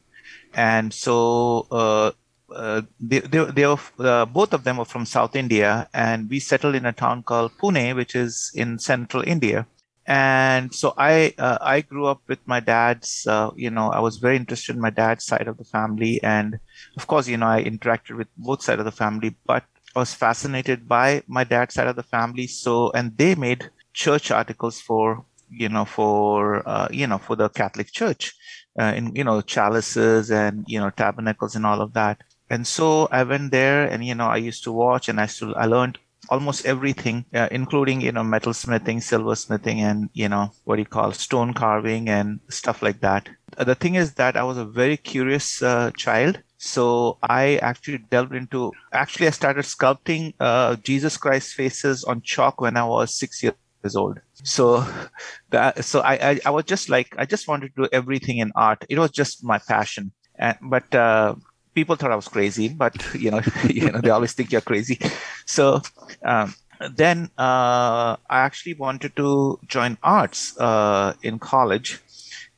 [0.55, 2.11] and so uh,
[2.53, 6.41] uh, they they, they were, uh, both of them were from South India, and we
[6.41, 9.67] settled in a town called Pune, which is in central India.
[10.05, 13.25] And so I uh, I grew up with my dad's.
[13.25, 16.59] Uh, you know, I was very interested in my dad's side of the family, and
[16.97, 19.37] of course, you know, I interacted with both sides of the family.
[19.47, 19.63] But
[19.95, 22.47] was fascinated by my dad's side of the family.
[22.47, 27.49] So, and they made church articles for, you know, for, uh, you know, for the
[27.49, 28.35] Catholic Church,
[28.79, 32.23] uh, in, you know, chalices and, you know, tabernacles and all of that.
[32.51, 35.55] And so I went there and, you know, I used to watch and I still,
[35.57, 35.99] I learned
[36.29, 40.83] almost everything, uh, including, you know, metal smithing, silver smithing, and, you know, what do
[40.83, 43.29] you call stone carving and stuff like that.
[43.59, 48.37] The thing is that I was a very curious uh, child so I actually delved
[48.37, 53.43] into, actually, I started sculpting uh, Jesus Christ faces on chalk when I was six
[53.43, 54.21] years old.
[54.45, 54.87] So
[55.51, 58.53] that, so I, I, I, was just like, I just wanted to do everything in
[58.55, 58.85] art.
[58.89, 60.13] It was just my passion.
[60.37, 61.35] And, but, uh,
[61.75, 65.01] people thought I was crazy, but you know, you know, they always think you're crazy.
[65.47, 65.83] So
[66.25, 66.55] um,
[66.95, 71.99] then uh, I actually wanted to join arts uh, in college,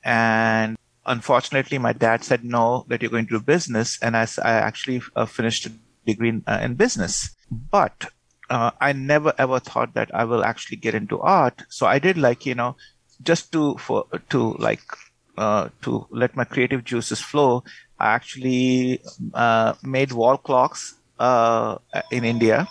[0.05, 0.77] and
[1.07, 5.03] unfortunately, my dad said no, that you're going to do business, and I, I actually
[5.17, 5.73] uh, finished a
[6.07, 7.35] degree in, uh, in business.
[7.51, 8.11] But
[8.51, 11.63] uh, I never ever thought that I will actually get into art.
[11.69, 12.77] So I did like you know,
[13.23, 14.83] just to for to like
[15.37, 17.65] uh, to let my creative juices flow.
[17.99, 19.01] I actually
[19.33, 21.79] uh, made wall clocks uh,
[22.11, 22.69] in India.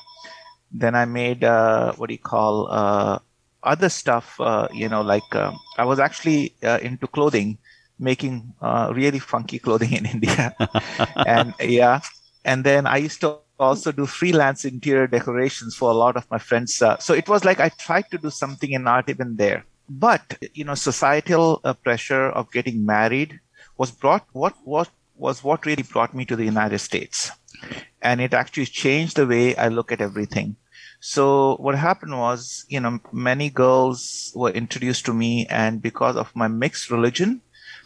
[0.72, 3.22] Then I made what do you call
[3.64, 4.36] other stuff?
[4.74, 7.58] You know, like um, I was actually into clothing,
[8.04, 10.56] making uh, really funky clothing in India,
[11.28, 12.01] and yeah.
[12.45, 16.38] And then I used to also do freelance interior decorations for a lot of my
[16.38, 16.82] friends.
[16.82, 19.66] Uh, so it was like I tried to do something in art even there.
[19.88, 23.39] But you know, societal uh, pressure of getting married
[23.78, 24.28] was brought.
[24.34, 27.32] What what was what really brought me to the United States.
[28.01, 30.58] And it actually changed the way I look at everything.
[30.99, 36.36] So what happened was, you know, many girls were introduced to me and because of
[36.36, 37.41] my mixed religion,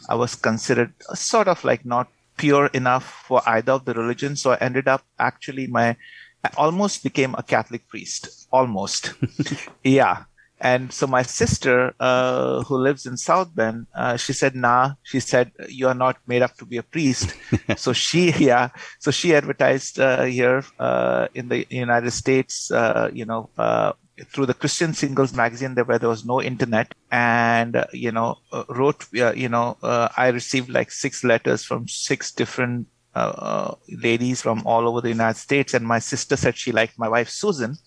[0.08, 4.42] I was considered sort of like not pure enough for either of the religions.
[4.42, 5.98] So I ended up actually my,
[6.44, 8.48] I almost became a Catholic priest.
[8.52, 9.14] Almost.
[9.84, 10.24] yeah.
[10.60, 15.20] And so my sister, uh, who lives in South Bend, uh, she said, "Nah." She
[15.20, 17.36] said, "You are not made up to be a priest."
[17.78, 23.26] so she, yeah, so she advertised uh, here uh, in the United States, uh, you
[23.26, 23.94] know, uh,
[24.26, 28.38] through the Christian Singles magazine, there where there was no internet, and uh, you know,
[28.52, 32.88] uh, wrote, uh, you know, I received like six letters from six different
[33.18, 35.74] uh, ladies from all over the United States.
[35.74, 37.78] And my sister said she liked my wife, Susan.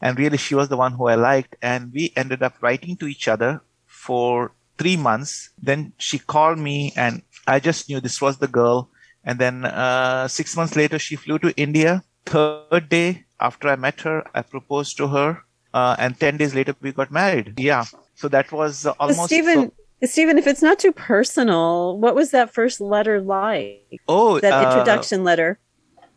[0.00, 1.56] And really, she was the one who I liked.
[1.62, 5.50] And we ended up writing to each other for three months.
[5.62, 8.90] Then she called me, and I just knew this was the girl.
[9.24, 12.02] And then uh, six months later, she flew to India.
[12.26, 15.44] Third day after I met her, I proposed to her.
[15.74, 17.58] Uh, and 10 days later, we got married.
[17.58, 17.84] Yeah.
[18.14, 19.24] So that was uh, almost.
[19.26, 24.00] Stephen, so- Stephen, if it's not too personal, what was that first letter like?
[24.06, 25.58] Oh, that uh, introduction letter.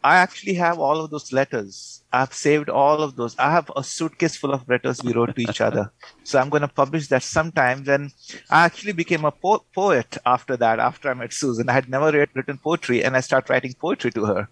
[0.04, 2.04] I actually have all of those letters.
[2.14, 3.36] I've saved all of those.
[3.40, 5.92] I have a suitcase full of letters we wrote to each other.
[6.24, 7.84] So I'm going to publish that sometime.
[7.84, 8.12] Then
[8.50, 11.68] I actually became a po- poet after that, after I met Susan.
[11.68, 14.50] I had never read, written poetry and I started writing poetry to her.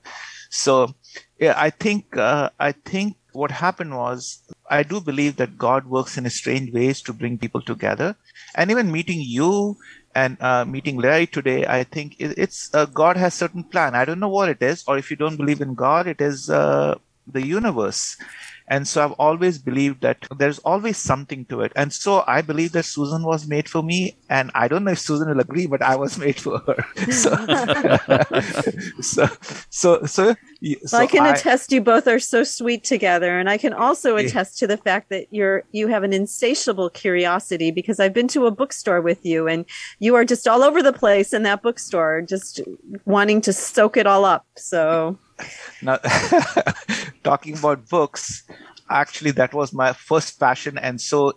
[0.50, 0.94] So
[1.40, 6.18] yeah, I think, uh, I think what happened was I do believe that God works
[6.18, 8.16] in strange ways to bring people together.
[8.56, 9.78] And even meeting you
[10.14, 13.96] and uh, meeting Larry today, I think it, it's uh, God has certain plan.
[13.96, 16.50] I don't know what it is, or if you don't believe in God, it is
[16.50, 16.96] uh,
[17.28, 18.18] the universe.
[18.68, 21.72] And so I've always believed that there's always something to it.
[21.76, 24.18] And so I believe that Susan was made for me.
[24.28, 27.12] And I don't know if Susan will agree, but I was made for her.
[27.12, 27.36] So,
[29.70, 30.36] so, so,
[30.86, 33.38] so I can I, attest you both are so sweet together.
[33.40, 37.72] And I can also attest to the fact that you're, you have an insatiable curiosity
[37.72, 39.66] because I've been to a bookstore with you and
[40.00, 42.62] you are just all over the place in that bookstore, just
[43.06, 44.46] wanting to soak it all up.
[44.58, 45.18] So
[45.82, 46.00] now
[47.24, 48.44] talking about books
[48.90, 51.34] actually that was my first passion and so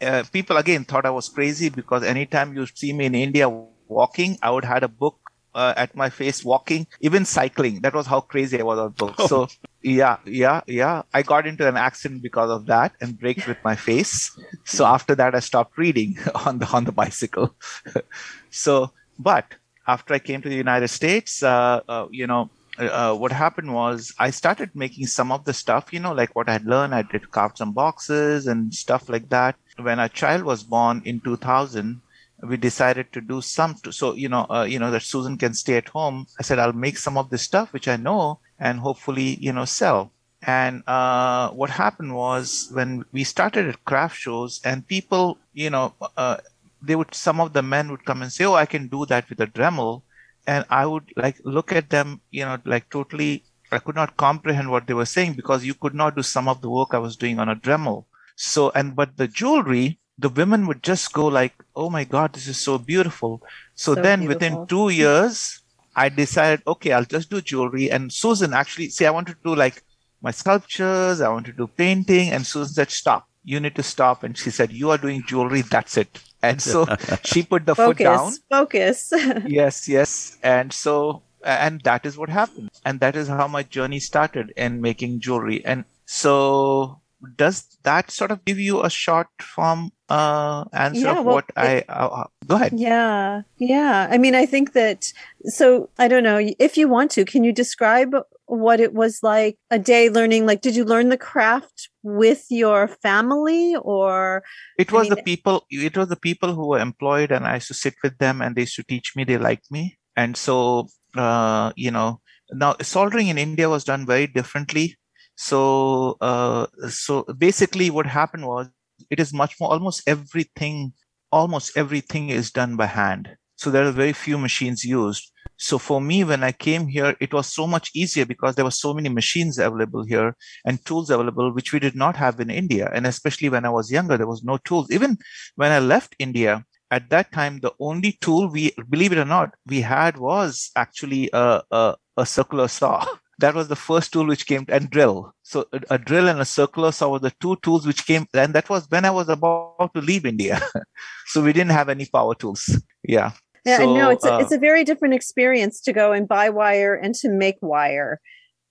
[0.00, 3.48] uh, people again thought i was crazy because anytime you see me in india
[3.88, 5.25] walking i would had a book
[5.56, 9.14] uh, at my face walking even cycling that was how crazy i was on books
[9.18, 9.26] oh.
[9.26, 9.48] so
[9.82, 13.74] yeah yeah yeah i got into an accident because of that and braked with my
[13.74, 17.54] face so after that i stopped reading on the on the bicycle
[18.50, 19.46] so but
[19.88, 24.12] after i came to the united states uh, uh you know uh, what happened was
[24.18, 26.94] I started making some of the stuff, you know, like what I'd learned.
[26.94, 29.56] I did carve some boxes and stuff like that.
[29.78, 32.00] When a child was born in 2000,
[32.42, 33.74] we decided to do some.
[33.82, 36.26] To, so you know, uh, you know that Susan can stay at home.
[36.38, 39.64] I said I'll make some of this stuff which I know and hopefully you know
[39.64, 40.12] sell.
[40.42, 45.94] And uh, what happened was when we started at craft shows and people, you know,
[46.16, 46.36] uh,
[46.82, 49.28] they would some of the men would come and say, "Oh, I can do that
[49.28, 50.02] with a Dremel."
[50.46, 54.70] and I would like look at them, you know, like totally, I could not comprehend
[54.70, 57.16] what they were saying because you could not do some of the work I was
[57.16, 58.04] doing on a Dremel.
[58.36, 62.48] So, and but the jewelry, the women would just go like, "Oh my God, this
[62.48, 63.42] is so beautiful."
[63.74, 64.34] So, so then, beautiful.
[64.34, 65.60] within two years,
[65.94, 67.90] I decided, okay, I'll just do jewelry.
[67.90, 69.82] And Susan actually, see, I wanted to do like
[70.22, 74.22] my sculptures, I wanted to do painting, and Susan said, "Stop, you need to stop."
[74.22, 75.62] And she said, "You are doing jewelry.
[75.62, 76.86] That's it." and so
[77.24, 79.12] she put the focus, foot down focus
[79.46, 83.98] yes yes and so and that is what happened and that is how my journey
[83.98, 87.00] started in making jewelry and so
[87.36, 91.50] does that sort of give you a short form uh, answer Yeah, of well, what
[91.56, 92.72] I uh, uh, go ahead.
[92.74, 93.42] Yeah.
[93.58, 94.08] Yeah.
[94.10, 95.12] I mean, I think that,
[95.44, 98.14] so I don't know if you want to, can you describe
[98.46, 100.46] what it was like a day learning?
[100.46, 104.44] Like, did you learn the craft with your family or?
[104.78, 105.66] It I was the people.
[105.70, 108.54] It was the people who were employed, and I used to sit with them, and
[108.54, 109.24] they used to teach me.
[109.24, 110.86] They liked me, and so
[111.16, 112.20] uh, you know.
[112.52, 114.96] Now soldering in India was done very differently.
[115.34, 118.68] So uh, so basically, what happened was
[119.10, 119.70] it is much more.
[119.70, 120.92] Almost everything,
[121.30, 123.36] almost everything is done by hand.
[123.56, 125.32] So there are very few machines used.
[125.58, 128.70] So for me, when I came here, it was so much easier because there were
[128.70, 130.36] so many machines available here
[130.66, 132.90] and tools available, which we did not have in India.
[132.92, 134.90] And especially when I was younger, there was no tools.
[134.90, 135.16] Even
[135.54, 139.54] when I left India, at that time, the only tool we, believe it or not,
[139.66, 143.04] we had was actually a, a, a circular saw.
[143.38, 145.32] That was the first tool which came and drill.
[145.42, 148.54] So a, a drill and a circular saw were the two tools which came, and
[148.54, 150.60] that was when I was about to leave India.
[151.26, 152.80] so we didn't have any power tools.
[153.02, 153.32] Yeah.
[153.66, 156.28] Yeah, I know So, it's a, uh, it's a very different experience to go and
[156.28, 158.20] buy wire and to make wire,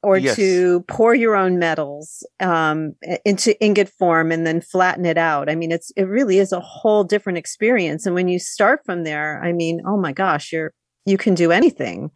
[0.02, 0.36] or Yes.
[0.38, 2.94] to pour your own metals um,
[3.26, 5.50] into ingot form and then flatten it out.
[5.50, 8.06] I mean, it's it really is a whole different experience.
[8.06, 10.74] And when you start from there, I mean, oh my gosh, you're
[11.06, 12.12] you can do anything.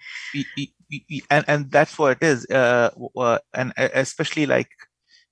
[1.30, 4.70] And and that's what it is uh, uh and especially like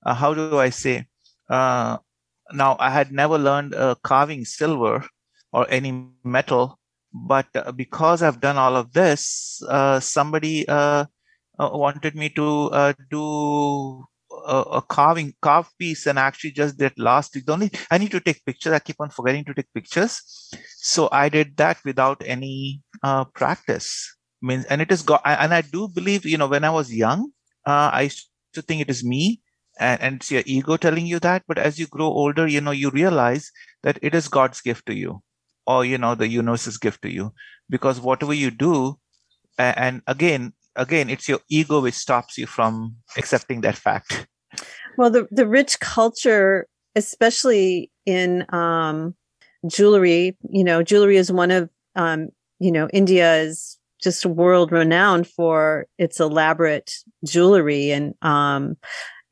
[0.05, 1.05] uh, how do i say
[1.49, 1.97] uh
[2.53, 5.05] now i had never learned uh, carving silver
[5.51, 6.79] or any metal
[7.13, 9.61] but because i've done all of this
[9.99, 10.65] somebody
[11.59, 14.05] wanted me to do
[14.45, 17.45] a, a carving carved piece and actually just did last week.
[17.45, 18.73] The only i need to take pictures.
[18.73, 20.21] I keep on forgetting to take pictures.
[20.77, 22.83] So i did that without any
[23.33, 26.93] practice means and it is god and i do believe you know when i was
[26.93, 27.31] young
[27.65, 29.41] uh, i used to think it is me
[29.79, 32.71] and, and it's your ego telling you that but as you grow older you know
[32.71, 33.51] you realize
[33.83, 35.21] that it is god's gift to you
[35.65, 37.33] or you know the universe's gift to you
[37.69, 38.97] because whatever you do
[39.57, 44.27] and again again it's your ego which stops you from accepting that fact.
[44.97, 49.15] Well, the the rich culture, especially in um,
[49.67, 52.29] jewelry, you know, jewelry is one of um,
[52.59, 56.91] you know, India is just world renowned for its elaborate
[57.25, 58.75] jewelry and um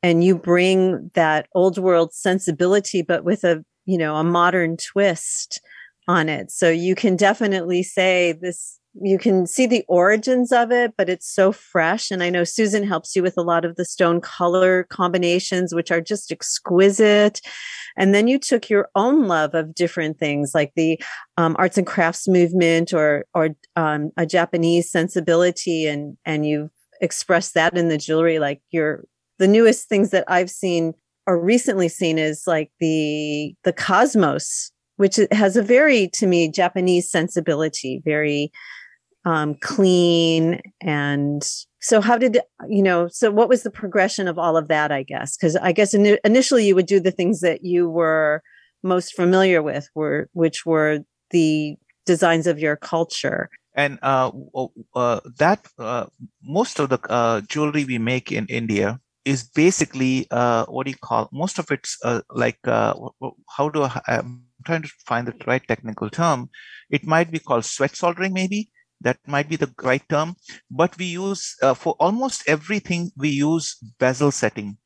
[0.02, 5.60] and you bring that old world sensibility but with a you know a modern twist
[6.08, 6.50] on it.
[6.50, 11.30] So you can definitely say this you can see the origins of it but it's
[11.30, 14.84] so fresh and i know susan helps you with a lot of the stone color
[14.84, 17.40] combinations which are just exquisite.
[17.96, 21.00] And then you took your own love of different things like the
[21.36, 27.54] um, arts and crafts movement or or um, a japanese sensibility and and you've expressed
[27.54, 28.38] that in the jewelry.
[28.38, 29.04] Like your
[29.38, 30.94] the newest things that i've seen
[31.26, 37.10] or recently seen is like the the cosmos which has a very to me japanese
[37.10, 38.50] sensibility very
[39.24, 41.42] um, clean and
[41.80, 42.38] so how did
[42.68, 45.72] you know so what was the progression of all of that i guess because i
[45.72, 48.42] guess ini initially you would do the things that you were
[48.82, 54.30] most familiar with were which were the designs of your culture and uh,
[54.94, 56.06] uh, that uh,
[56.42, 60.96] most of the uh, jewelry we make in India is basically uh, what do you
[60.96, 61.28] call?
[61.30, 62.94] Most of it's uh, like uh,
[63.54, 66.50] how do I, I'm trying to find the right technical term.
[66.90, 68.70] It might be called sweat soldering, maybe.
[69.00, 70.36] That might be the right term.
[70.70, 74.78] But we use uh, for almost everything we use bezel setting.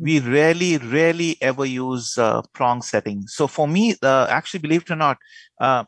[0.00, 3.24] We rarely rarely ever use uh, prong setting.
[3.26, 5.18] So for me uh, actually believe it or not
[5.60, 5.84] uh,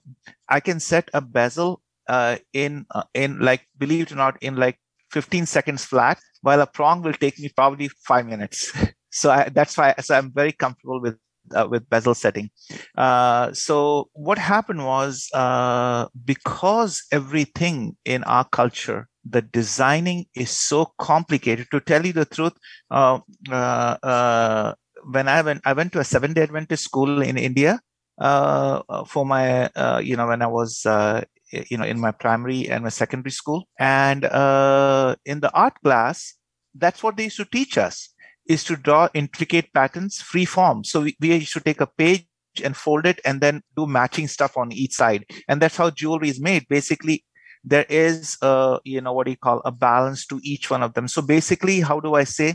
[0.49, 4.57] i can set a bezel uh, in uh, in like believe it or not in
[4.57, 4.79] like
[5.11, 8.73] 15 seconds flat while a prong will take me probably five minutes.
[9.11, 11.17] So I, that's why so i'm very comfortable with
[11.55, 12.51] uh, with bezel setting
[12.97, 20.87] uh, so what happened was uh, because everything in our culture the designing is so
[20.99, 22.53] complicated to tell you the truth
[22.91, 23.19] uh,
[23.51, 24.75] uh, uh,
[25.11, 27.81] when I went, I went to a seven day Adventist school in India
[28.19, 29.71] for my,
[30.01, 33.69] you know, when I was, you know, in my primary and my secondary school.
[33.79, 36.35] And uh, in the art class,
[36.75, 38.11] that's what they used to teach us
[38.49, 40.85] is to draw intricate patterns free form.
[40.85, 42.27] So we, we used to take a page
[42.65, 45.25] and fold it and then do matching stuff on each side.
[45.49, 46.67] And that's how jewelry is made.
[46.69, 47.25] Basically,
[47.67, 50.95] there is a you know what do you call a balance to each one of
[50.95, 52.55] them so basically how do i say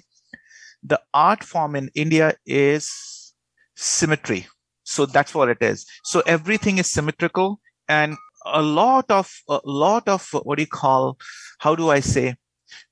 [0.82, 3.34] the art form in india is
[3.76, 4.48] symmetry
[4.84, 8.16] so that's what it is so everything is symmetrical and
[8.46, 11.18] a lot of a lot of what do you call
[11.60, 12.36] how do i say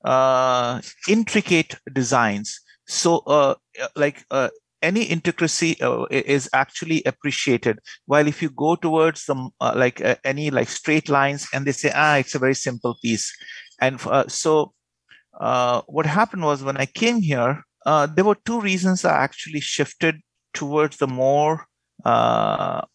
[0.04, 2.60] uh intricate designs
[2.90, 3.54] so uh
[3.96, 4.48] like uh
[4.82, 7.78] any intricacy uh, is actually appreciated.
[8.06, 11.72] While if you go towards some uh, like uh, any like straight lines and they
[11.72, 13.30] say ah it's a very simple piece.
[13.80, 14.72] And uh, so
[15.38, 19.60] uh, what happened was when i came here uh, there were two reasons i actually
[19.60, 20.16] shifted
[20.54, 21.66] towards the more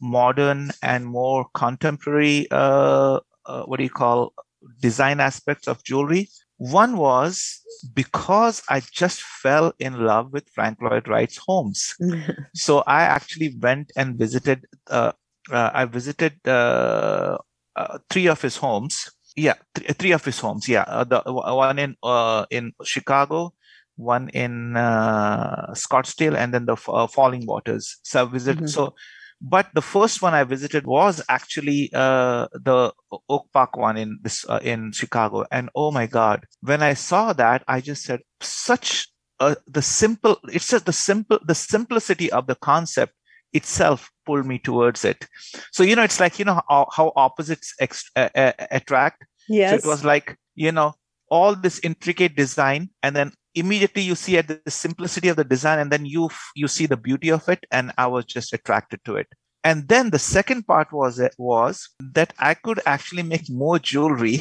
[0.02, 4.34] modern and more contemporary what do you call
[4.82, 6.28] design aspects of jewelry
[6.58, 7.62] one was
[7.93, 11.95] because I just fell in love with Frank Lloyd Wright's homes.
[12.53, 14.66] so I actually went and visited.
[14.89, 15.12] Uh,
[15.51, 17.38] uh, I visited uh,
[17.76, 19.12] uh three of his homes.
[19.36, 20.68] Yeah, th- three of his homes.
[20.70, 23.53] Yeah, uh, the one in uh, in Chicago,
[23.97, 27.97] one in Scottsdale, and then the Falling Waters.
[28.03, 28.64] So I visited.
[28.64, 28.68] Mm-hmm.
[28.68, 28.95] So
[29.42, 32.94] but the first one I visited was actually uh, the
[33.30, 37.34] Oak Park one in this uh, in Chicago, and oh my God, when I saw
[37.34, 39.08] that, I just said such
[39.40, 40.38] uh, the simple.
[40.46, 43.14] It's just the simple the simplicity of the concept
[43.54, 45.28] itself pulled me towards it.
[45.72, 48.30] So you know, it's like you know how, how opposites ex- uh,
[48.72, 49.26] attract.
[49.50, 49.72] Yes.
[49.72, 50.94] So it was like you know
[51.30, 55.80] all this intricate design, and then immediately you see at the simplicity of the design
[55.80, 59.16] and then you you see the beauty of it and i was just attracted to
[59.16, 59.28] it
[59.64, 64.39] and then the second part was uh, was that i could actually make more jewelry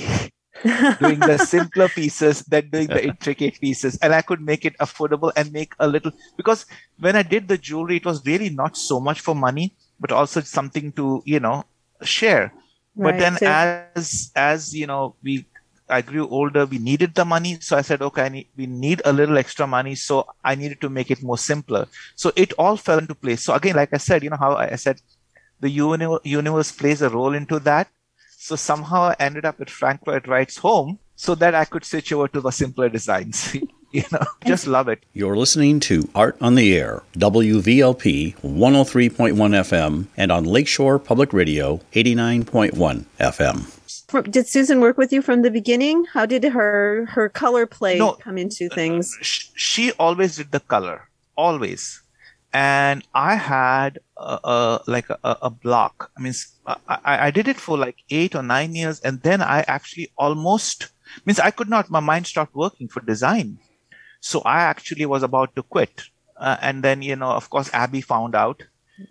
[1.01, 5.33] doing the simpler pieces than doing the intricate pieces and i could make it affordable
[5.37, 6.67] and make a little because
[6.99, 10.41] when i did the jewelry it was really not so much for money but also
[10.41, 11.65] something to you know
[12.03, 12.53] share
[12.97, 13.13] right.
[13.13, 15.47] but then so- as as you know we
[15.95, 17.59] I grew older, we needed the money.
[17.61, 19.95] So I said, okay, need, we need a little extra money.
[19.95, 21.87] So I needed to make it more simpler.
[22.17, 23.43] So it all fell into place.
[23.43, 25.01] So again, like I said, you know how I said
[25.61, 27.89] the universe plays a role into that.
[28.37, 32.13] So somehow I ended up at Frank Lloyd Wright's home so that I could switch
[32.13, 33.55] over to the simpler designs.
[33.93, 35.05] you know, just love it.
[35.13, 41.81] You're listening to Art on the Air, WVLP 103.1 FM, and on Lakeshore Public Radio
[41.93, 43.84] 89.1 FM
[44.31, 46.05] did Susan work with you from the beginning?
[46.13, 49.17] How did her her color play no, come into things?
[49.23, 52.03] She always did the color, always,
[52.53, 56.11] and I had a, a like a, a, block.
[56.17, 56.35] I mean,
[56.67, 60.89] I, I did it for like eight or nine years, and then I actually almost
[61.25, 61.91] means I could not.
[61.91, 63.59] My mind stopped working for design,
[64.21, 66.09] so I actually was about to quit.
[66.37, 68.63] Uh, and then you know, of course, Abby found out,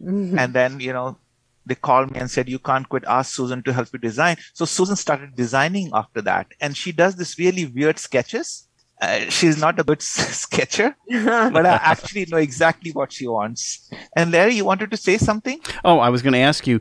[0.01, 0.37] mm-hmm.
[0.37, 1.17] and then you know
[1.65, 3.03] they called me and said, You can't quit.
[3.05, 4.37] Ask Susan to help you design.
[4.53, 6.47] So Susan started designing after that.
[6.59, 8.67] And she does this really weird sketches.
[9.01, 13.89] Uh, she's not a good sketcher, but I actually know exactly what she wants.
[14.15, 15.59] And Larry, you wanted to say something?
[15.83, 16.79] Oh, I was going to ask you.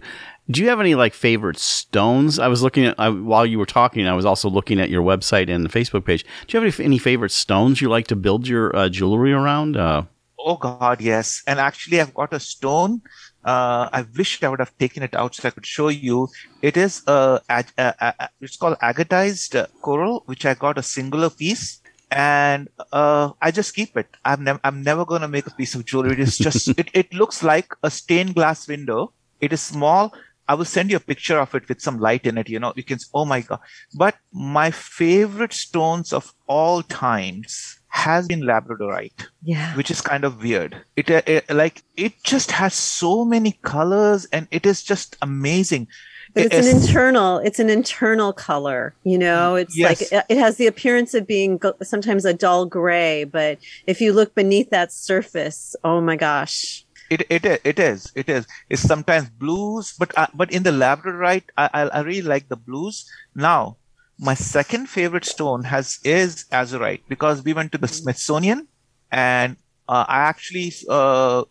[0.50, 2.38] Do you have any like favorite stones?
[2.38, 4.06] I was looking at I, while you were talking.
[4.06, 6.24] I was also looking at your website and the Facebook page.
[6.46, 9.76] Do you have any, any favorite stones you like to build your uh, jewelry around?
[9.76, 10.02] Uh,
[10.38, 11.42] oh God, yes.
[11.46, 13.02] And actually, I've got a stone
[13.44, 16.28] uh, I wish I would have taken it out so I could show you.
[16.62, 20.82] It is a, a, a, a it's called agatized uh, coral, which I got a
[20.82, 21.80] singular piece,
[22.10, 24.08] and uh, I just keep it.
[24.24, 26.12] I'm never I'm never gonna make a piece of jewelry.
[26.12, 29.12] It is just it, it looks like a stained glass window.
[29.40, 30.14] It is small.
[30.48, 32.48] I will send you a picture of it with some light in it.
[32.48, 32.98] You know, you can.
[33.12, 33.60] Oh my god!
[33.94, 39.76] But my favorite stones of all times has been labradorite yeah.
[39.76, 40.82] which is kind of weird.
[40.96, 45.88] It, uh, it, like it just has so many colors and it is just amazing.
[46.32, 49.56] But it's, it's an internal it's an internal color you know?
[49.56, 50.10] It's yes.
[50.10, 54.34] like it has the appearance of being sometimes a dull gray but if you look
[54.34, 56.86] beneath that surface oh my gosh.
[57.10, 58.46] It, it, it is it is.
[58.70, 63.04] It's sometimes blues but uh, but in the labradorite I, I really like the blues.
[63.34, 63.76] Now
[64.22, 68.68] my second favorite stone has is azurite because we went to the Smithsonian
[69.10, 69.56] and
[69.88, 71.42] uh, I actually uh,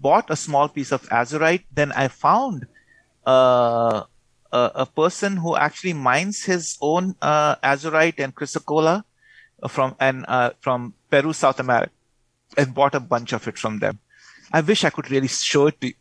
[0.00, 1.64] bought a small piece of azurite.
[1.72, 2.66] Then I found
[3.24, 4.02] uh,
[4.52, 9.04] a, a, person who actually mines his own uh, azurite and chrysocolla
[9.68, 11.92] from and uh, from Peru, South America,
[12.58, 14.00] and bought a bunch of it from them.
[14.52, 15.94] I wish I could really show it to you.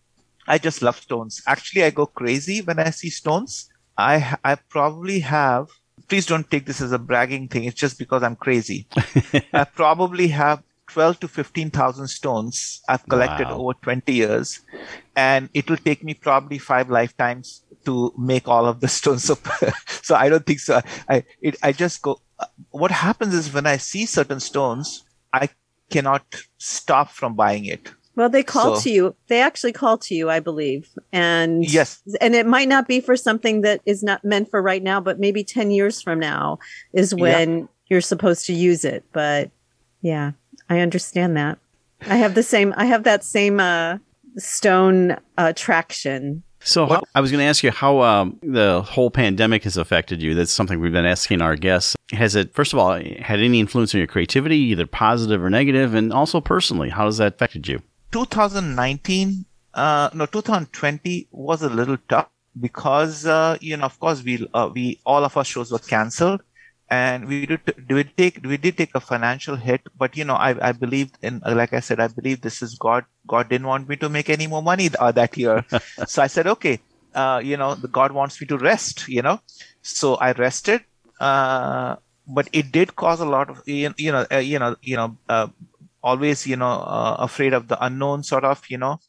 [0.48, 1.44] I just love stones.
[1.46, 3.70] Actually, I go crazy when I see stones.
[3.96, 5.70] I I probably have
[6.08, 7.66] please don't take this as a bragging thing.
[7.66, 8.88] It's just because I'm crazy.
[9.54, 13.58] I probably have 12 to 15,000 stones I've collected wow.
[13.58, 14.62] over 20 years.
[15.16, 19.30] And it will take me probably five lifetimes to make all of the stones.
[19.36, 19.38] So,
[20.02, 20.82] so I don't think so.
[21.10, 25.50] I, it, I just go, uh, what happens is when I see certain stones, I
[25.90, 26.24] cannot
[26.58, 27.92] stop from buying it.
[28.16, 29.16] Well, they call so, to you.
[29.28, 30.90] They actually call to you, I believe.
[31.12, 34.82] And yes, and it might not be for something that is not meant for right
[34.82, 36.60] now, but maybe 10 years from now
[36.94, 37.66] is when yeah.
[37.90, 39.04] you're supposed to use it.
[39.12, 39.52] But
[40.02, 40.32] yeah,
[40.70, 41.60] I understand that.
[42.08, 42.74] I have the same.
[42.78, 43.98] I have that same uh,
[44.38, 46.44] stone attraction.
[46.60, 50.22] So how, I was going to ask you how um, the whole pandemic has affected
[50.22, 50.34] you.
[50.34, 51.96] That's something we've been asking our guests.
[52.12, 55.94] Has it, first of all, had any influence on your creativity, either positive or negative,
[55.94, 57.82] and also personally, how has that affected you?
[58.12, 62.30] 2019, uh, no, 2020 was a little tough
[62.60, 66.42] because uh, you know, of course, we uh, we all of our shows were cancelled,
[66.90, 69.82] and we did we take we did take a financial hit.
[69.98, 73.06] But you know, I I believed in like I said, I believe this is God.
[73.28, 75.66] God didn't want me to make any more money uh, that year,
[76.08, 76.80] so I said, okay,
[77.14, 79.08] uh, you know, the God wants me to rest.
[79.10, 79.42] You know,
[79.82, 80.84] so I rested.
[81.20, 81.96] Uh,
[82.28, 85.48] but it did cause a lot of you know uh, you know you know uh,
[86.12, 89.00] always you know uh, afraid of the unknown sort of you know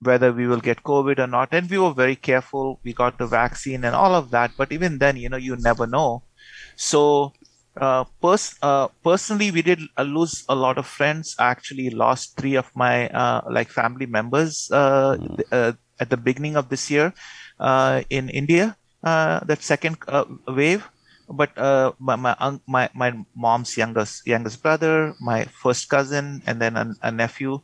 [0.00, 1.48] whether we will get covid or not.
[1.52, 2.80] And we were very careful.
[2.84, 4.52] We got the vaccine and all of that.
[4.56, 6.22] But even then you know you never know.
[6.76, 7.32] So
[7.80, 11.34] uh, pers- uh, personally we did uh, lose a lot of friends.
[11.38, 16.16] I actually lost three of my uh, like family members uh, th- uh, at the
[16.16, 17.12] beginning of this year
[17.58, 20.84] uh, in india uh, that second uh, wave
[21.28, 26.76] but uh, my my, my my mom's youngest youngest brother, my first cousin, and then
[26.76, 27.60] a, a nephew,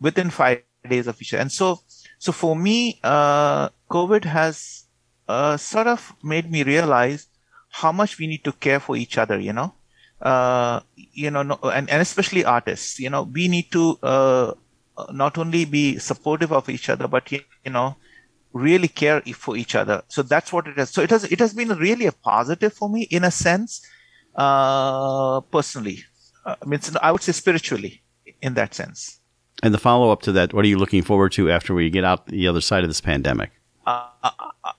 [0.00, 1.42] within five days of each other.
[1.42, 1.80] And so,
[2.18, 4.84] so for me, uh, COVID has
[5.28, 7.28] uh, sort of made me realize
[7.70, 9.38] how much we need to care for each other.
[9.38, 9.74] You know,
[10.20, 12.98] uh, you know, no, and and especially artists.
[13.00, 14.52] You know, we need to uh,
[15.12, 17.96] not only be supportive of each other, but you, you know
[18.58, 20.02] really care for each other.
[20.08, 20.90] So that's what it is.
[20.90, 23.86] So it has it has been really a positive for me in a sense,
[24.34, 26.04] uh, personally.
[26.44, 28.02] Uh, I mean, I would say spiritually
[28.42, 29.20] in that sense.
[29.62, 32.04] And the follow up to that, what are you looking forward to after we get
[32.04, 33.50] out the other side of this pandemic?
[33.86, 34.08] Uh,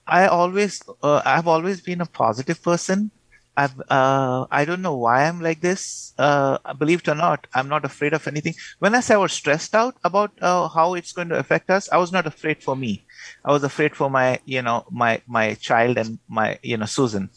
[0.08, 3.12] I always, uh, I've always been a positive person.
[3.58, 6.14] I've, uh, I don't know why I'm like this.
[6.18, 8.54] Uh, believe it or not, I'm not afraid of anything.
[8.80, 11.90] When I say I was stressed out about uh, how it's going to affect us,
[11.92, 13.04] I was not afraid for me.
[13.44, 17.30] I was afraid for my, you know, my my child and my, you know, Susan.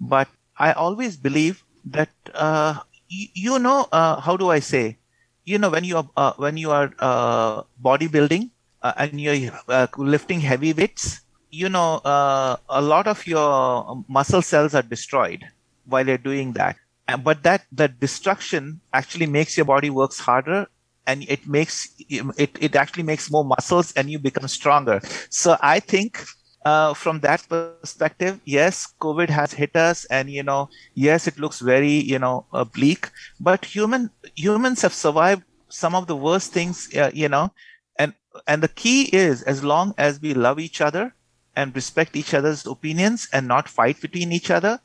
[0.00, 0.28] But
[0.58, 2.80] I always believe that, uh,
[3.10, 4.98] y- you know, uh, how do I say,
[5.44, 8.50] you know, when you are uh, when you are uh, bodybuilding
[8.82, 11.20] uh, and you're uh, lifting heavy weights,
[11.50, 15.44] you know, uh, a lot of your muscle cells are destroyed
[15.84, 16.76] while you're doing that.
[17.22, 20.66] But that that destruction actually makes your body works harder
[21.08, 25.00] and it makes it, it actually makes more muscles and you become stronger.
[25.30, 26.24] So i think
[26.64, 31.60] uh, from that perspective yes covid has hit us and you know yes it looks
[31.60, 36.88] very you know uh, bleak but human humans have survived some of the worst things
[36.96, 37.50] uh, you know
[37.98, 38.12] and
[38.46, 41.14] and the key is as long as we love each other
[41.56, 44.80] and respect each other's opinions and not fight between each other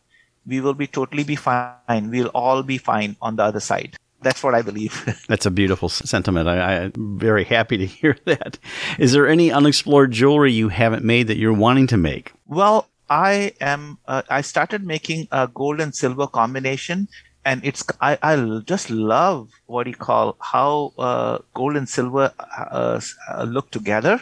[0.46, 2.10] we will be totally be fine.
[2.10, 4.94] We'll all be fine on the other side that's what I believe.
[5.28, 6.48] That's a beautiful sentiment.
[6.48, 8.58] I, I'm very happy to hear that.
[8.98, 12.32] Is there any unexplored jewelry you haven't made that you're wanting to make?
[12.48, 14.00] well, I am.
[14.08, 17.08] Uh, I started making a gold and silver combination,
[17.46, 17.84] and it's.
[18.02, 24.22] I just love what you call how uh, gold and silver uh, uh, look together.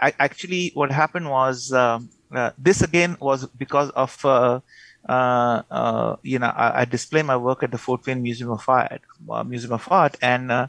[0.00, 4.24] I actually, what happened was um, uh, this again was because of.
[5.08, 8.68] Uh, uh, you know, I, I display my work at the Fort Wayne Museum of
[8.68, 9.00] Art,
[9.30, 10.66] uh, Museum of Art, and uh,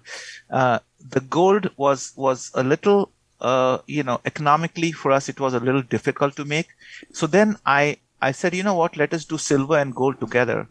[0.50, 0.80] uh,
[1.10, 3.12] the gold was was a little,
[3.42, 6.70] uh, you know, economically for us it was a little difficult to make.
[7.12, 10.70] So then I I said, you know what, let us do silver and gold together.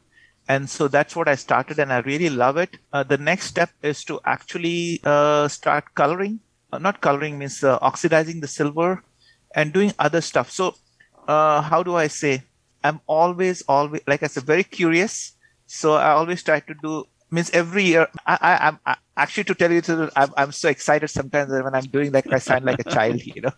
[0.49, 2.79] And so that's what I started, and I really love it.
[2.91, 5.03] The next step is to actually
[5.49, 6.41] start coloring.
[6.73, 9.05] Not coloring means oxidizing the silver
[9.55, 10.51] and doing other stuff.
[10.51, 10.75] So,
[11.27, 12.45] how do I say?
[12.85, 15.37] I'm always, always, like I said, very curious.
[15.67, 17.05] So I always try to do.
[17.31, 20.71] Means every year, I, I, I'm I, actually to tell you truth, I'm, I'm so
[20.71, 23.53] excited sometimes that when I'm doing like I sound like a child, you know.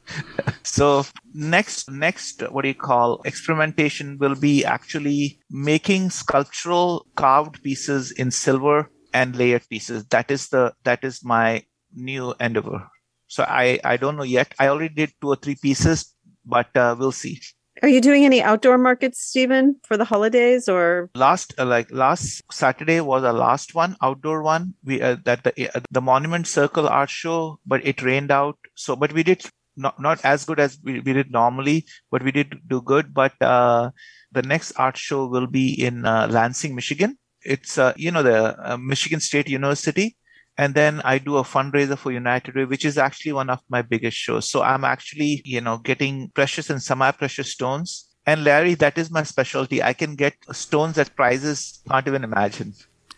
[0.65, 8.11] so next, next, what do you call experimentation will be actually making sculptural carved pieces
[8.11, 10.05] in silver and layered pieces.
[10.07, 11.65] That is the that is my
[11.95, 12.89] new endeavor.
[13.29, 14.53] So I I don't know yet.
[14.59, 16.15] I already did two or three pieces,
[16.45, 17.41] but uh, we'll see.
[17.83, 21.11] Are you doing any outdoor markets, Stephen, for the holidays or?
[21.15, 24.75] last uh, like last saturday was our last one outdoor one.
[24.85, 28.59] We uh, that the uh, the monument circle art show but it rained out.
[28.75, 29.45] So but we did
[29.77, 33.15] not not as good as we, we did normally but we did do good.
[33.15, 33.91] But uh
[34.33, 37.19] the next art show will be in uh, lansing michigan.
[37.43, 40.17] It's uh, you know the uh, michigan state university
[40.61, 43.83] and then i do a fundraiser for united way which is actually one of my
[43.93, 48.99] biggest shows so i'm actually you know getting precious and semi-precious stones and larry that
[49.03, 52.75] is my specialty i can get stones at prices can't even imagine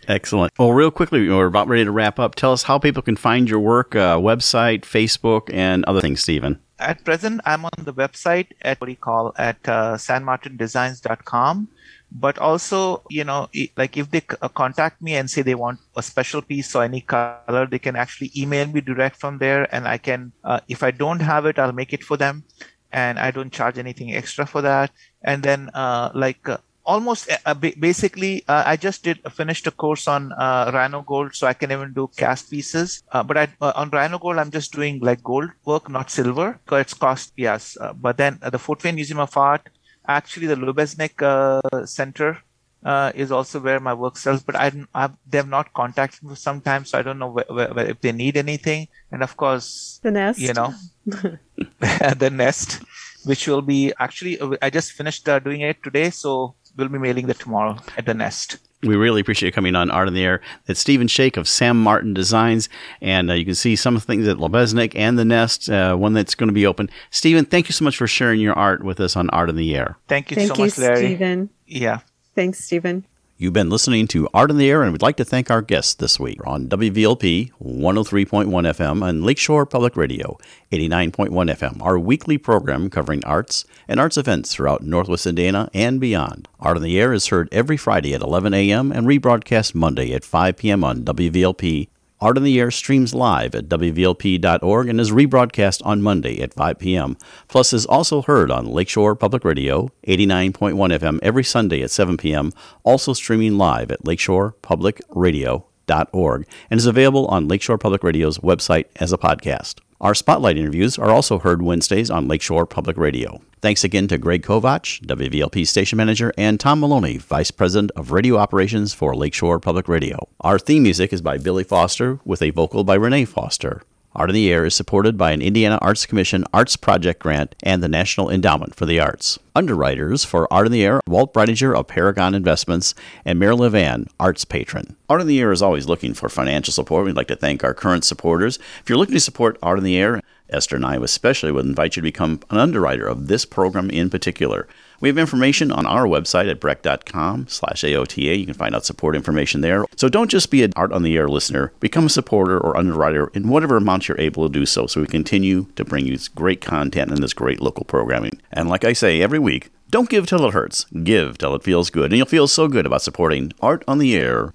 [0.08, 0.52] Excellent.
[0.58, 2.34] Well, real quickly, we're about ready to wrap up.
[2.34, 6.58] Tell us how people can find your work, uh, website, Facebook, and other things, Stephen.
[6.80, 11.68] At present, I'm on the website at what do you call at uh, sanmartindesigns.com.
[12.14, 16.02] But also, you know, like if they uh, contact me and say they want a
[16.02, 19.96] special piece or any color, they can actually email me direct from there, and I
[19.96, 22.44] can, uh, if I don't have it, I'll make it for them,
[22.92, 24.90] and I don't charge anything extra for that.
[25.22, 30.08] And then, uh, like uh, almost uh, basically uh, i just did finished a course
[30.08, 30.30] on
[30.76, 34.98] RhinoGold so i can even do cast pieces but I, on RhinoGold i'm just doing
[34.98, 39.20] like gold work not silver because it's cost yes but then the fort wayne museum
[39.20, 39.68] of art
[40.08, 42.38] actually the lubeznik uh, center
[42.84, 46.30] uh, is also where my work sells but I, I've, they have not contacted me
[46.30, 49.36] for some time so i don't know wh- wh- if they need anything and of
[49.36, 50.74] course the nest you know
[52.18, 52.82] the nest
[53.24, 57.26] which will be actually uh, i just finished doing it today so we'll be mailing
[57.26, 58.58] that tomorrow at the Nest.
[58.82, 60.40] We really appreciate you coming on Art in the Air.
[60.66, 62.68] It's Stephen Shake of San Martin Designs,
[63.00, 65.94] and uh, you can see some of the things at Lubeznik and the Nest, uh,
[65.94, 66.90] one that's going to be open.
[67.10, 69.76] Stephen, thank you so much for sharing your art with us on Art in the
[69.76, 69.98] Air.
[70.08, 70.96] Thank you thank so you, much, Larry.
[70.96, 71.50] Stephen.
[71.66, 72.00] Yeah.
[72.34, 73.04] Thanks, Stephen.
[73.42, 75.94] You've been listening to Art in the Air, and we'd like to thank our guests
[75.94, 80.38] this week on WVLP 103.1 FM and Lakeshore Public Radio
[80.70, 86.46] 89.1 FM, our weekly program covering arts and arts events throughout Northwest Indiana and beyond.
[86.60, 88.92] Art in the Air is heard every Friday at 11 a.m.
[88.92, 90.84] and rebroadcast Monday at 5 p.m.
[90.84, 91.88] on WVLP
[92.22, 96.78] Art in the Air streams live at WVLP.org and is rebroadcast on Monday at 5
[96.78, 97.16] p.m.
[97.48, 102.52] Plus is also heard on Lakeshore Public Radio, 89.1 FM every Sunday at 7 p.m.,
[102.84, 109.18] also streaming live at lakeshorepublicradio.org and is available on Lakeshore Public Radio's website as a
[109.18, 109.80] podcast.
[110.02, 113.40] Our spotlight interviews are also heard Wednesdays on Lakeshore Public Radio.
[113.60, 118.36] Thanks again to Greg Kovach, WVLP station manager, and Tom Maloney, vice president of radio
[118.36, 120.18] operations for Lakeshore Public Radio.
[120.40, 123.82] Our theme music is by Billy Foster with a vocal by Renee Foster.
[124.14, 127.82] Art in the Air is supported by an Indiana Arts Commission Arts Project grant and
[127.82, 129.38] the National Endowment for the Arts.
[129.54, 132.94] Underwriters for Art in the Air, Walt Breidinger of Paragon Investments
[133.24, 134.96] and Mary Levan, Arts Patron.
[135.08, 137.06] Art in the Air is always looking for financial support.
[137.06, 138.58] We'd like to thank our current supporters.
[138.80, 140.20] If you're looking to support Art in the Air,
[140.52, 144.10] Esther and I especially would invite you to become an underwriter of this program in
[144.10, 144.68] particular.
[145.00, 148.38] We have information on our website at brech.com slash AOTA.
[148.38, 149.84] You can find out support information there.
[149.96, 151.72] So don't just be an Art on the Air listener.
[151.80, 155.08] Become a supporter or underwriter in whatever amount you're able to do so so we
[155.08, 158.40] continue to bring you this great content and this great local programming.
[158.52, 160.84] And like I say every week, don't give till it hurts.
[161.02, 162.12] Give till it feels good.
[162.12, 164.54] And you'll feel so good about supporting Art on the Air.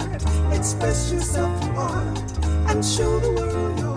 [0.61, 2.19] Express yourself art
[2.69, 3.90] and show the world your